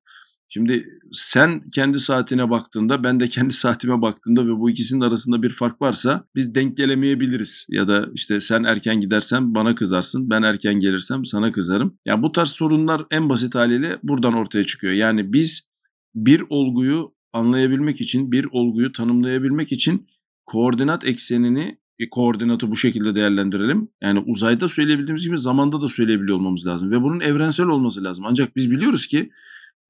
Şimdi 0.48 0.86
sen 1.10 1.70
kendi 1.70 1.98
saatine 1.98 2.50
baktığında 2.50 3.04
ben 3.04 3.20
de 3.20 3.28
kendi 3.28 3.54
saatime 3.62 4.02
baktığında 4.02 4.46
ve 4.46 4.50
bu 4.50 4.70
ikisinin 4.70 5.00
arasında 5.00 5.42
bir 5.42 5.50
fark 5.50 5.82
varsa 5.82 6.24
biz 6.34 6.54
denk 6.54 6.76
gelemeyebiliriz. 6.76 7.66
Ya 7.68 7.88
da 7.88 8.06
işte 8.14 8.40
sen 8.40 8.64
erken 8.64 9.00
gidersen 9.00 9.54
bana 9.54 9.74
kızarsın 9.74 10.30
ben 10.30 10.42
erken 10.42 10.74
gelirsem 10.74 11.24
sana 11.24 11.52
kızarım. 11.52 11.88
Ya 11.88 11.94
yani 12.12 12.22
bu 12.22 12.32
tarz 12.32 12.48
sorunlar 12.48 13.06
en 13.10 13.28
basit 13.28 13.54
haliyle 13.54 13.98
buradan 14.02 14.34
ortaya 14.34 14.64
çıkıyor. 14.64 14.92
Yani 14.92 15.32
biz 15.32 15.68
bir 16.14 16.44
olguyu 16.48 17.14
anlayabilmek 17.32 18.00
için 18.00 18.32
bir 18.32 18.46
olguyu 18.52 18.92
tanımlayabilmek 18.92 19.72
için 19.72 20.06
koordinat 20.46 21.04
eksenini 21.04 21.78
e, 21.98 22.08
koordinatı 22.10 22.70
bu 22.70 22.76
şekilde 22.76 23.14
değerlendirelim. 23.14 23.88
Yani 24.02 24.18
uzayda 24.26 24.68
söyleyebildiğimiz 24.68 25.26
gibi 25.26 25.38
zamanda 25.38 25.82
da 25.82 25.88
söyleyebiliyor 25.88 26.36
olmamız 26.36 26.66
lazım 26.66 26.90
ve 26.90 27.02
bunun 27.02 27.20
evrensel 27.20 27.66
olması 27.66 28.04
lazım. 28.04 28.24
Ancak 28.28 28.56
biz 28.56 28.70
biliyoruz 28.70 29.06
ki 29.06 29.30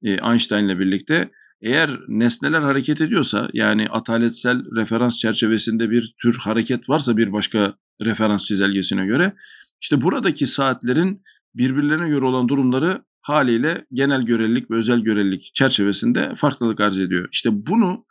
e, 0.02 0.10
Einstein'la 0.10 0.78
birlikte 0.78 1.30
eğer 1.62 1.90
nesneler 2.08 2.60
hareket 2.60 3.00
ediyorsa 3.00 3.48
yani 3.52 3.88
ataletsel 3.88 4.76
referans 4.76 5.18
çerçevesinde 5.18 5.90
bir 5.90 6.14
tür 6.22 6.38
hareket 6.38 6.88
varsa 6.88 7.16
bir 7.16 7.32
başka 7.32 7.74
referans 8.04 8.44
çizelgesine 8.44 9.06
göre 9.06 9.32
işte 9.80 10.02
buradaki 10.02 10.46
saatlerin 10.46 11.22
birbirlerine 11.54 12.08
göre 12.08 12.24
olan 12.24 12.48
durumları 12.48 13.02
haliyle 13.20 13.86
genel 13.92 14.22
görelilik 14.22 14.70
ve 14.70 14.76
özel 14.76 14.98
görelilik 14.98 15.50
çerçevesinde 15.54 16.32
farklılık 16.36 16.80
arz 16.80 17.00
ediyor. 17.00 17.28
İşte 17.32 17.50
bunu 17.52 18.04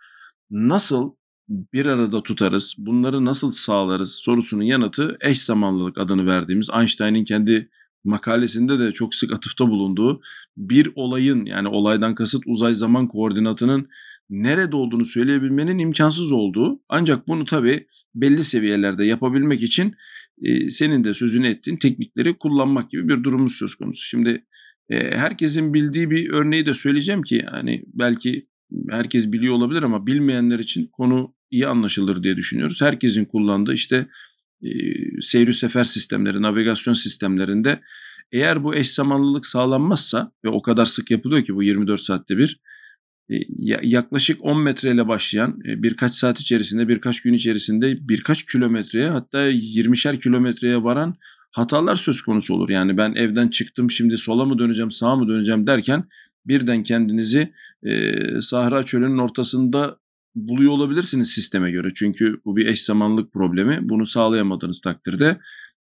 nasıl 0.52 1.12
bir 1.52 1.86
arada 1.86 2.24
tutarız, 2.24 2.76
bunları 2.78 3.26
nasıl 3.26 3.52
sağlarız 3.52 4.16
sorusunun 4.16 4.64
yanıtı 4.64 5.18
eş 5.22 5.42
zamanlılık 5.42 5.98
adını 5.98 6.26
verdiğimiz 6.26 6.70
Einstein'in 6.80 7.24
kendi 7.24 7.70
makalesinde 8.04 8.80
de 8.80 8.92
çok 8.92 9.16
sık 9.16 9.32
atıfta 9.32 9.70
bulunduğu 9.70 10.22
bir 10.58 10.92
olayın 10.96 11.46
yani 11.46 11.68
olaydan 11.68 12.16
kasıt 12.16 12.44
uzay 12.46 12.74
zaman 12.74 13.08
koordinatının 13.08 13.88
nerede 14.30 14.76
olduğunu 14.76 15.06
söyleyebilmenin 15.06 15.78
imkansız 15.78 16.32
olduğu 16.32 16.82
ancak 16.90 17.28
bunu 17.28 17.46
tabi 17.46 17.88
belli 18.16 18.44
seviyelerde 18.44 19.06
yapabilmek 19.06 19.64
için 19.64 19.96
e, 20.42 20.70
senin 20.70 21.04
de 21.04 21.14
sözünü 21.14 21.48
ettiğin 21.48 21.78
teknikleri 21.78 22.38
kullanmak 22.38 22.92
gibi 22.92 23.10
bir 23.10 23.24
durumumuz 23.24 23.56
söz 23.56 23.76
konusu. 23.76 24.04
Şimdi 24.04 24.46
e, 24.90 25.18
herkesin 25.18 25.74
bildiği 25.74 26.10
bir 26.10 26.30
örneği 26.30 26.66
de 26.66 26.74
söyleyeceğim 26.74 27.24
ki 27.24 27.46
hani 27.52 27.84
belki 27.94 28.48
herkes 28.90 29.34
biliyor 29.34 29.54
olabilir 29.54 29.84
ama 29.84 30.08
bilmeyenler 30.08 30.60
için 30.60 30.88
konu 30.88 31.34
iyi 31.52 31.68
anlaşılır 31.68 32.24
diye 32.24 32.36
düşünüyoruz. 32.36 32.82
Herkesin 32.82 33.26
kullandığı 33.26 33.74
işte 33.74 34.08
e, 34.64 34.70
seyir 35.22 35.52
sefer 35.52 35.84
sistemleri, 35.84 36.42
navigasyon 36.42 36.94
sistemlerinde 36.94 37.82
eğer 38.32 38.64
bu 38.64 38.76
eş 38.76 38.92
zamanlılık 38.92 39.46
sağlanmazsa 39.46 40.32
ve 40.46 40.50
o 40.50 40.62
kadar 40.62 40.86
sık 40.86 41.12
yapılıyor 41.12 41.44
ki 41.44 41.56
bu 41.56 41.64
24 41.64 42.02
saatte 42.02 42.38
bir 42.38 42.60
e, 43.32 43.36
yaklaşık 43.82 44.46
10 44.46 44.62
metreyle 44.62 45.08
başlayan 45.08 45.60
e, 45.66 45.84
birkaç 45.84 46.14
saat 46.14 46.40
içerisinde 46.40 46.88
birkaç 46.88 47.22
gün 47.22 47.34
içerisinde 47.34 48.10
birkaç 48.10 48.46
kilometreye 48.46 49.10
hatta 49.10 49.50
20'şer 49.50 50.20
kilometreye 50.20 50.84
varan 50.84 51.16
hatalar 51.52 51.96
söz 51.96 52.22
konusu 52.22 52.54
olur. 52.54 52.70
Yani 52.70 52.98
ben 52.98 53.14
evden 53.16 53.48
çıktım 53.48 53.92
şimdi 53.92 54.18
sola 54.18 54.46
mı 54.46 54.60
döneceğim 54.60 54.92
sağa 54.92 55.16
mı 55.16 55.28
döneceğim 55.28 55.68
derken 55.68 56.04
birden 56.46 56.84
kendinizi 56.84 57.54
e, 57.84 58.12
Sahra 58.42 58.84
çölünün 58.84 59.18
ortasında 59.18 60.01
buluyor 60.36 60.72
olabilirsiniz 60.72 61.32
sisteme 61.32 61.72
göre. 61.72 61.88
Çünkü 61.96 62.42
bu 62.46 62.56
bir 62.56 62.66
eş 62.66 62.82
zamanlık 62.82 63.34
problemi. 63.34 63.80
Bunu 63.82 64.06
sağlayamadığınız 64.06 64.82
takdirde 64.82 65.40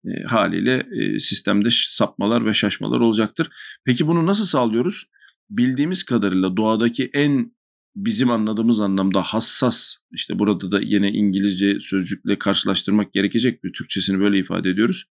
e, 0.06 0.24
haliyle 0.24 0.88
e, 0.92 1.20
sistemde 1.20 1.70
sapmalar 1.72 2.46
ve 2.46 2.54
şaşmalar 2.54 3.00
olacaktır. 3.00 3.50
Peki 3.86 4.08
bunu 4.08 4.26
nasıl 4.26 4.46
sağlıyoruz? 4.46 5.06
Bildiğimiz 5.50 6.04
kadarıyla 6.04 6.58
doğadaki 6.58 7.10
en 7.14 7.52
bizim 7.96 8.32
anladığımız 8.32 8.82
anlamda 8.82 9.22
hassas 9.22 9.98
işte 10.12 10.40
burada 10.40 10.72
da 10.72 10.80
yine 10.82 11.12
İngilizce 11.12 11.80
sözcükle 11.80 12.40
karşılaştırmak 12.40 13.14
gerekecek 13.14 13.64
bir 13.64 13.74
Türkçesini 13.74 14.20
böyle 14.20 14.40
ifade 14.40 14.70
ediyoruz. 14.70 15.06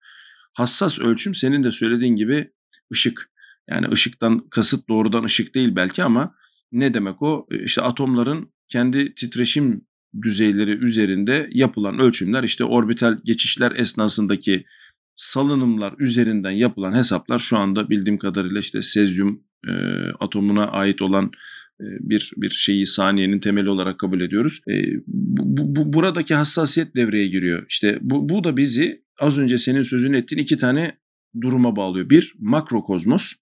Hassas 0.53 0.99
ölçüm 0.99 1.35
senin 1.35 1.64
de 1.64 1.70
söylediğin 1.70 2.16
gibi 2.16 2.51
ışık. 2.92 3.31
Yani 3.70 3.87
ışıktan 3.92 4.49
kasıt 4.51 4.88
doğrudan 4.88 5.25
ışık 5.25 5.55
değil 5.55 5.77
belki 5.77 6.05
ama 6.05 6.35
ne 6.72 6.94
demek 6.94 7.22
o? 7.22 7.46
E, 7.51 7.64
işte 7.64 7.83
atomların 7.83 8.53
kendi 8.68 9.14
titreşim 9.14 9.81
düzeyleri 10.22 10.70
üzerinde 10.70 11.48
yapılan 11.52 11.98
ölçümler 11.98 12.42
işte 12.42 12.64
orbital 12.64 13.18
geçişler 13.24 13.72
esnasındaki 13.72 14.64
salınımlar 15.14 15.94
üzerinden 15.98 16.50
yapılan 16.50 16.94
hesaplar 16.96 17.38
şu 17.38 17.57
anda 17.57 17.90
bildiğim 17.90 18.18
kadarıyla 18.18 18.61
işte 18.61 18.83
sezyum 18.83 19.42
e, 19.68 19.72
atomuna 20.20 20.66
ait 20.66 21.02
olan 21.02 21.31
e, 21.81 21.85
bir 22.00 22.33
bir 22.37 22.50
şeyi 22.50 22.87
saniyenin 22.87 23.38
temeli 23.38 23.70
olarak 23.70 23.98
kabul 23.98 24.20
ediyoruz. 24.20 24.61
E, 24.68 24.72
bu, 25.07 25.76
bu, 25.76 25.92
buradaki 25.92 26.35
hassasiyet 26.35 26.96
devreye 26.96 27.26
giriyor. 27.26 27.66
İşte 27.68 27.98
bu, 28.00 28.29
bu 28.29 28.44
da 28.44 28.57
bizi 28.57 29.02
az 29.20 29.38
önce 29.38 29.59
senin 29.59 29.83
sözünü 29.83 30.18
ettiğin 30.18 30.42
iki 30.42 30.57
tane 30.57 30.96
duruma 31.40 31.76
bağlıyor. 31.76 32.11
Bir 32.11 32.35
makrokozmos 32.38 33.33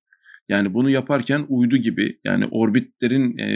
yani 0.49 0.75
bunu 0.75 0.91
yaparken 0.91 1.47
uydu 1.49 1.77
gibi 1.77 2.19
yani 2.25 2.47
orbitlerin 2.51 3.39
e, 3.39 3.49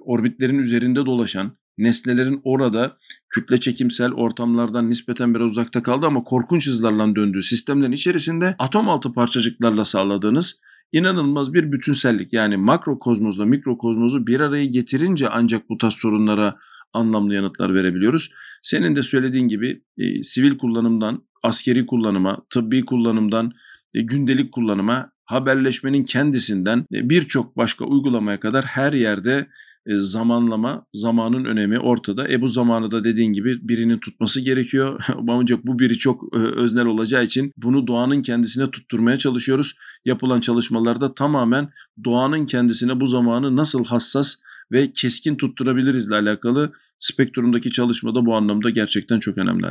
orbitlerin 0.00 0.58
üzerinde 0.58 1.06
dolaşan 1.06 1.56
nesnelerin 1.78 2.40
orada 2.44 2.96
kütle 3.30 3.56
çekimsel 3.56 4.12
ortamlardan 4.12 4.90
nispeten 4.90 5.34
biraz 5.34 5.50
uzakta 5.50 5.82
kaldı 5.82 6.06
ama 6.06 6.24
korkunç 6.24 6.66
hızlarla 6.66 7.16
döndüğü 7.16 7.42
sistemlerin 7.42 7.92
içerisinde 7.92 8.54
atom 8.58 8.88
altı 8.88 9.12
parçacıklarla 9.12 9.84
sağladığınız 9.84 10.60
inanılmaz 10.92 11.54
bir 11.54 11.72
bütünsellik 11.72 12.32
yani 12.32 12.56
makrokozmozla 12.56 13.44
mikrokozmozu 13.44 14.26
bir 14.26 14.40
araya 14.40 14.64
getirince 14.64 15.28
ancak 15.28 15.68
bu 15.68 15.78
tarz 15.78 15.94
sorunlara 15.94 16.58
anlamlı 16.92 17.34
yanıtlar 17.34 17.74
verebiliyoruz. 17.74 18.30
Senin 18.62 18.96
de 18.96 19.02
söylediğin 19.02 19.48
gibi 19.48 19.82
e, 19.98 20.22
sivil 20.22 20.58
kullanımdan 20.58 21.22
askeri 21.42 21.86
kullanıma, 21.86 22.38
tıbbi 22.50 22.84
kullanımdan 22.84 23.52
e, 23.94 24.02
gündelik 24.02 24.52
kullanıma, 24.52 25.12
haberleşmenin 25.24 26.04
kendisinden 26.04 26.78
e, 26.78 27.10
birçok 27.10 27.56
başka 27.56 27.84
uygulamaya 27.84 28.40
kadar 28.40 28.64
her 28.64 28.92
yerde 28.92 29.46
zamanlama, 29.86 30.86
zamanın 30.94 31.44
önemi 31.44 31.78
ortada. 31.78 32.28
E 32.28 32.40
bu 32.40 32.48
zamanı 32.48 32.90
da 32.90 33.04
dediğin 33.04 33.32
gibi 33.32 33.68
birinin 33.68 33.98
tutması 33.98 34.40
gerekiyor. 34.40 35.04
Ancak 35.28 35.66
bu 35.66 35.78
biri 35.78 35.98
çok 35.98 36.36
e, 36.36 36.38
öznel 36.38 36.86
olacağı 36.86 37.24
için 37.24 37.52
bunu 37.56 37.86
doğanın 37.86 38.22
kendisine 38.22 38.70
tutturmaya 38.70 39.16
çalışıyoruz. 39.16 39.74
Yapılan 40.04 40.40
çalışmalarda 40.40 41.14
tamamen 41.14 41.70
doğanın 42.04 42.46
kendisine 42.46 43.00
bu 43.00 43.06
zamanı 43.06 43.56
nasıl 43.56 43.84
hassas 43.84 44.34
ve 44.72 44.92
keskin 44.92 45.36
tutturabiliriz 45.36 46.08
ile 46.08 46.14
alakalı 46.14 46.72
spektrumdaki 46.98 47.70
çalışmada 47.70 48.26
bu 48.26 48.34
anlamda 48.34 48.70
gerçekten 48.70 49.18
çok 49.18 49.38
önemli. 49.38 49.66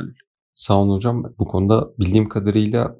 Sağ 0.54 0.78
olun 0.80 0.96
hocam. 0.96 1.24
Bu 1.38 1.44
konuda 1.44 1.88
bildiğim 1.98 2.28
kadarıyla 2.28 2.96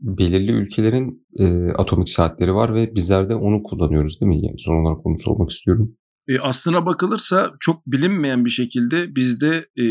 belirli 0.00 0.52
ülkelerin 0.52 1.26
e, 1.38 1.72
atomik 1.72 2.08
saatleri 2.08 2.54
var 2.54 2.74
ve 2.74 2.94
bizler 2.94 3.28
de 3.28 3.34
onu 3.34 3.62
kullanıyoruz 3.62 4.20
değil 4.20 4.28
mi? 4.28 4.46
Yani 4.46 4.58
son 4.58 4.84
olarak 4.84 5.06
onu 5.06 5.18
sormak 5.18 5.50
istiyorum. 5.50 5.96
E, 6.28 6.38
aslına 6.38 6.86
bakılırsa 6.86 7.52
çok 7.60 7.86
bilinmeyen 7.86 8.44
bir 8.44 8.50
şekilde 8.50 9.16
bizde 9.16 9.66
e, 9.76 9.84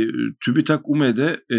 TÜBİTAK 0.45 0.89
UME'de 0.89 1.39
e, 1.49 1.57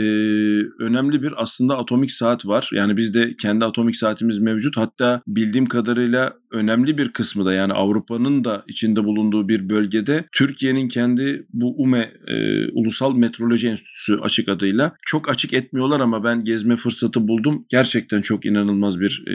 önemli 0.83 1.23
bir 1.23 1.43
aslında 1.43 1.77
atomik 1.79 2.11
saat 2.11 2.47
var. 2.47 2.71
Yani 2.73 2.97
bizde 2.97 3.37
kendi 3.37 3.65
atomik 3.65 3.97
saatimiz 3.97 4.39
mevcut. 4.39 4.77
Hatta 4.77 5.23
bildiğim 5.27 5.67
kadarıyla 5.67 6.33
önemli 6.55 6.99
bir 6.99 7.09
kısmı 7.09 7.45
da 7.45 7.53
yani 7.53 7.73
Avrupa'nın 7.73 8.45
da 8.45 8.65
içinde 8.69 9.05
bulunduğu 9.05 9.49
bir 9.49 9.69
bölgede 9.69 10.25
Türkiye'nin 10.33 10.89
kendi 10.89 11.47
bu 11.53 11.83
UME 11.83 12.13
e, 12.27 12.67
Ulusal 12.73 13.17
Metroloji 13.17 13.69
Enstitüsü 13.69 14.17
açık 14.17 14.49
adıyla 14.49 14.97
çok 15.03 15.29
açık 15.29 15.53
etmiyorlar 15.53 16.01
ama 16.01 16.25
ben 16.25 16.45
gezme 16.45 16.77
fırsatı 16.77 17.29
buldum. 17.29 17.67
Gerçekten 17.69 18.21
çok 18.21 18.47
inanılmaz 18.47 19.01
bir 19.01 19.25
e, 19.29 19.33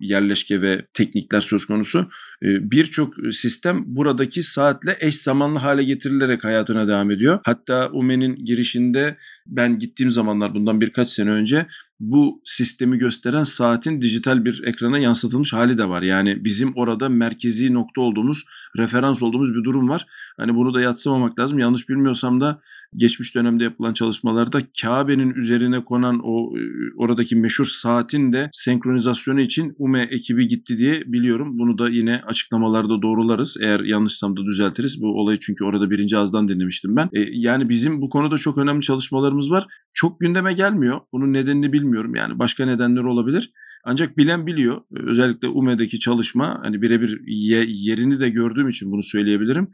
yerleşke 0.00 0.62
ve 0.62 0.84
teknikler 0.94 1.40
söz 1.40 1.66
konusu. 1.66 2.08
E, 2.42 2.70
Birçok 2.70 3.14
sistem 3.30 3.84
buradaki 3.86 4.42
saatle 4.42 4.96
eş 5.00 5.16
zamanlı 5.16 5.58
hale 5.58 5.84
getirilerek 5.84 6.44
hayatına 6.44 6.88
devam 6.88 7.10
ediyor. 7.10 7.38
Hatta 7.44 7.90
UME'nin 7.92 8.36
girişinde 8.44 9.16
ben 9.48 9.78
gittiğim 9.78 10.10
zamanlar 10.10 10.54
bundan 10.54 10.80
birkaç 10.80 11.08
sene 11.08 11.30
önce 11.30 11.66
bu 12.00 12.40
sistemi 12.44 12.98
gösteren 12.98 13.42
saatin 13.42 14.00
dijital 14.00 14.44
bir 14.44 14.62
ekrana 14.64 14.98
yansıtılmış 14.98 15.52
hali 15.52 15.78
de 15.78 15.88
var. 15.88 16.02
Yani 16.02 16.44
bizim 16.44 16.72
orada 16.76 17.08
merkezi 17.08 17.74
nokta 17.74 18.00
olduğumuz, 18.00 18.44
referans 18.76 19.22
olduğumuz 19.22 19.54
bir 19.54 19.64
durum 19.64 19.88
var. 19.88 20.06
Hani 20.36 20.54
bunu 20.54 20.74
da 20.74 20.80
yatsımamak 20.80 21.38
lazım. 21.38 21.58
Yanlış 21.58 21.88
bilmiyorsam 21.88 22.40
da 22.40 22.60
geçmiş 22.96 23.34
dönemde 23.34 23.64
yapılan 23.64 23.92
çalışmalarda 23.92 24.60
Kabe'nin 24.82 25.34
üzerine 25.34 25.84
konan 25.84 26.20
o 26.24 26.58
e, 26.58 26.60
oradaki 26.96 27.36
meşhur 27.36 27.64
saatin 27.64 28.32
de 28.32 28.48
senkronizasyonu 28.52 29.40
için 29.40 29.74
UME 29.78 30.08
ekibi 30.10 30.48
gitti 30.48 30.78
diye 30.78 31.02
biliyorum. 31.06 31.58
Bunu 31.58 31.78
da 31.78 31.88
yine 31.88 32.22
açıklamalarda 32.26 33.02
doğrularız. 33.02 33.56
Eğer 33.60 33.80
yanlışsam 33.80 34.36
da 34.36 34.44
düzeltiriz. 34.44 35.02
Bu 35.02 35.06
olayı 35.06 35.38
çünkü 35.38 35.64
orada 35.64 35.90
birinci 35.90 36.18
ağızdan 36.18 36.48
dinlemiştim 36.48 36.96
ben. 36.96 37.08
E, 37.12 37.20
yani 37.32 37.68
bizim 37.68 38.00
bu 38.00 38.08
konuda 38.08 38.36
çok 38.36 38.58
önemli 38.58 38.82
çalışmalarımız 38.82 39.37
var. 39.50 39.66
Çok 39.94 40.20
gündeme 40.20 40.52
gelmiyor. 40.52 41.00
Bunun 41.12 41.32
nedenini 41.32 41.72
bilmiyorum. 41.72 42.14
Yani 42.14 42.38
başka 42.38 42.66
nedenleri 42.66 43.06
olabilir. 43.06 43.52
Ancak 43.84 44.16
bilen 44.16 44.46
biliyor. 44.46 44.80
Özellikle 44.92 45.48
UME'deki 45.48 45.98
çalışma 45.98 46.60
hani 46.62 46.82
birebir 46.82 47.20
yerini 47.66 48.20
de 48.20 48.30
gördüğüm 48.30 48.68
için 48.68 48.92
bunu 48.92 49.02
söyleyebilirim. 49.02 49.68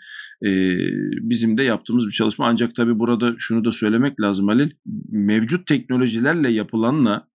Ee, 0.46 0.76
bizim 1.20 1.58
de 1.58 1.62
yaptığımız 1.62 2.06
bir 2.06 2.12
çalışma. 2.12 2.46
Ancak 2.46 2.74
tabii 2.74 2.98
burada 2.98 3.34
şunu 3.38 3.64
da 3.64 3.72
söylemek 3.72 4.20
lazım 4.20 4.48
Halil. 4.48 4.70
Mevcut 5.10 5.66
teknolojilerle 5.66 6.50
yapılanla 6.50 7.28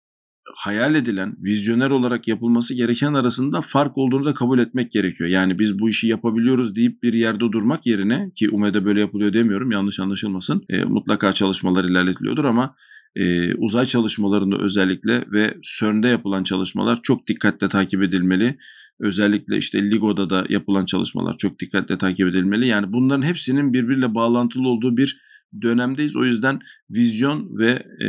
hayal 0.59 0.95
edilen, 0.95 1.37
vizyoner 1.43 1.91
olarak 1.91 2.29
yapılması 2.29 2.75
gereken 2.75 3.15
arasında 3.15 3.61
fark 3.61 3.99
olduğunu 3.99 4.25
da 4.25 4.35
kabul 4.35 4.59
etmek 4.59 4.93
gerekiyor. 4.93 5.31
Yani 5.31 5.59
biz 5.59 5.79
bu 5.79 5.89
işi 5.89 6.09
yapabiliyoruz 6.09 6.77
deyip 6.77 7.03
bir 7.03 7.13
yerde 7.13 7.41
durmak 7.41 7.87
yerine 7.87 8.31
ki 8.35 8.51
UME'de 8.51 8.85
böyle 8.85 9.01
yapılıyor 9.01 9.33
demiyorum 9.33 9.71
yanlış 9.73 10.01
anlaşılmasın. 10.01 10.65
E, 10.69 10.85
mutlaka 10.85 11.33
çalışmalar 11.33 11.85
ilerletiliyordur 11.85 12.45
ama 12.45 12.75
e, 13.17 13.55
uzay 13.55 13.85
çalışmalarında 13.85 14.59
özellikle 14.59 15.25
ve 15.33 15.55
CERN'de 15.63 16.09
yapılan 16.09 16.43
çalışmalar 16.43 17.03
çok 17.03 17.27
dikkatle 17.27 17.69
takip 17.69 18.03
edilmeli. 18.03 18.59
Özellikle 19.01 19.57
işte 19.57 19.91
LIGO'da 19.91 20.31
da 20.31 20.45
yapılan 20.49 20.85
çalışmalar 20.85 21.37
çok 21.37 21.59
dikkatle 21.61 21.99
takip 21.99 22.29
edilmeli. 22.29 22.67
Yani 22.67 22.93
bunların 22.93 23.23
hepsinin 23.23 23.73
birbiriyle 23.73 24.15
bağlantılı 24.15 24.69
olduğu 24.69 24.97
bir 24.97 25.21
dönemdeyiz. 25.63 26.17
O 26.17 26.25
yüzden 26.25 26.59
vizyon 26.91 27.59
ve 27.59 27.71
e, 28.05 28.09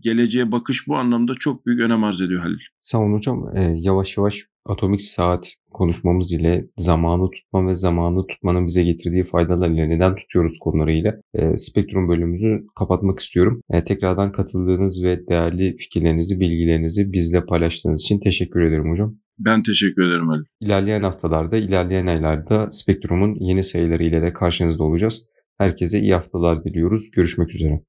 geleceğe 0.00 0.52
bakış 0.52 0.88
bu 0.88 0.96
anlamda 0.96 1.34
çok 1.34 1.66
büyük 1.66 1.80
önem 1.80 2.04
arz 2.04 2.20
ediyor 2.20 2.40
Halil. 2.40 2.58
Sağ 2.80 2.98
olun 2.98 3.12
hocam. 3.12 3.56
E, 3.56 3.62
yavaş 3.76 4.16
yavaş 4.16 4.46
atomik 4.66 5.02
saat 5.02 5.54
konuşmamız 5.70 6.32
ile 6.32 6.68
zamanı 6.76 7.30
tutma 7.30 7.66
ve 7.66 7.74
zamanı 7.74 8.26
tutmanın 8.26 8.66
bize 8.66 8.84
getirdiği 8.84 9.24
faydalarıyla 9.24 9.86
neden 9.86 10.16
tutuyoruz 10.16 10.58
konularıyla 10.58 11.20
e, 11.34 11.56
spektrum 11.56 12.08
bölümümüzü 12.08 12.66
kapatmak 12.78 13.18
istiyorum. 13.18 13.60
E, 13.70 13.84
tekrardan 13.84 14.32
katıldığınız 14.32 15.04
ve 15.04 15.26
değerli 15.28 15.76
fikirlerinizi, 15.76 16.40
bilgilerinizi 16.40 17.12
bizle 17.12 17.44
paylaştığınız 17.44 18.02
için 18.02 18.20
teşekkür 18.20 18.60
ederim 18.60 18.90
hocam. 18.90 19.16
Ben 19.38 19.62
teşekkür 19.62 20.02
ederim 20.02 20.30
Ali. 20.30 20.42
İlerleyen 20.60 21.02
haftalarda, 21.02 21.56
ilerleyen 21.56 22.06
aylarda 22.06 22.70
Spektrum'un 22.70 23.34
yeni 23.34 23.62
sayıları 23.62 24.04
ile 24.04 24.22
de 24.22 24.32
karşınızda 24.32 24.84
olacağız. 24.84 25.28
Herkese 25.58 26.00
iyi 26.00 26.14
haftalar 26.14 26.64
diliyoruz. 26.64 27.10
Görüşmek 27.10 27.54
üzere. 27.54 27.80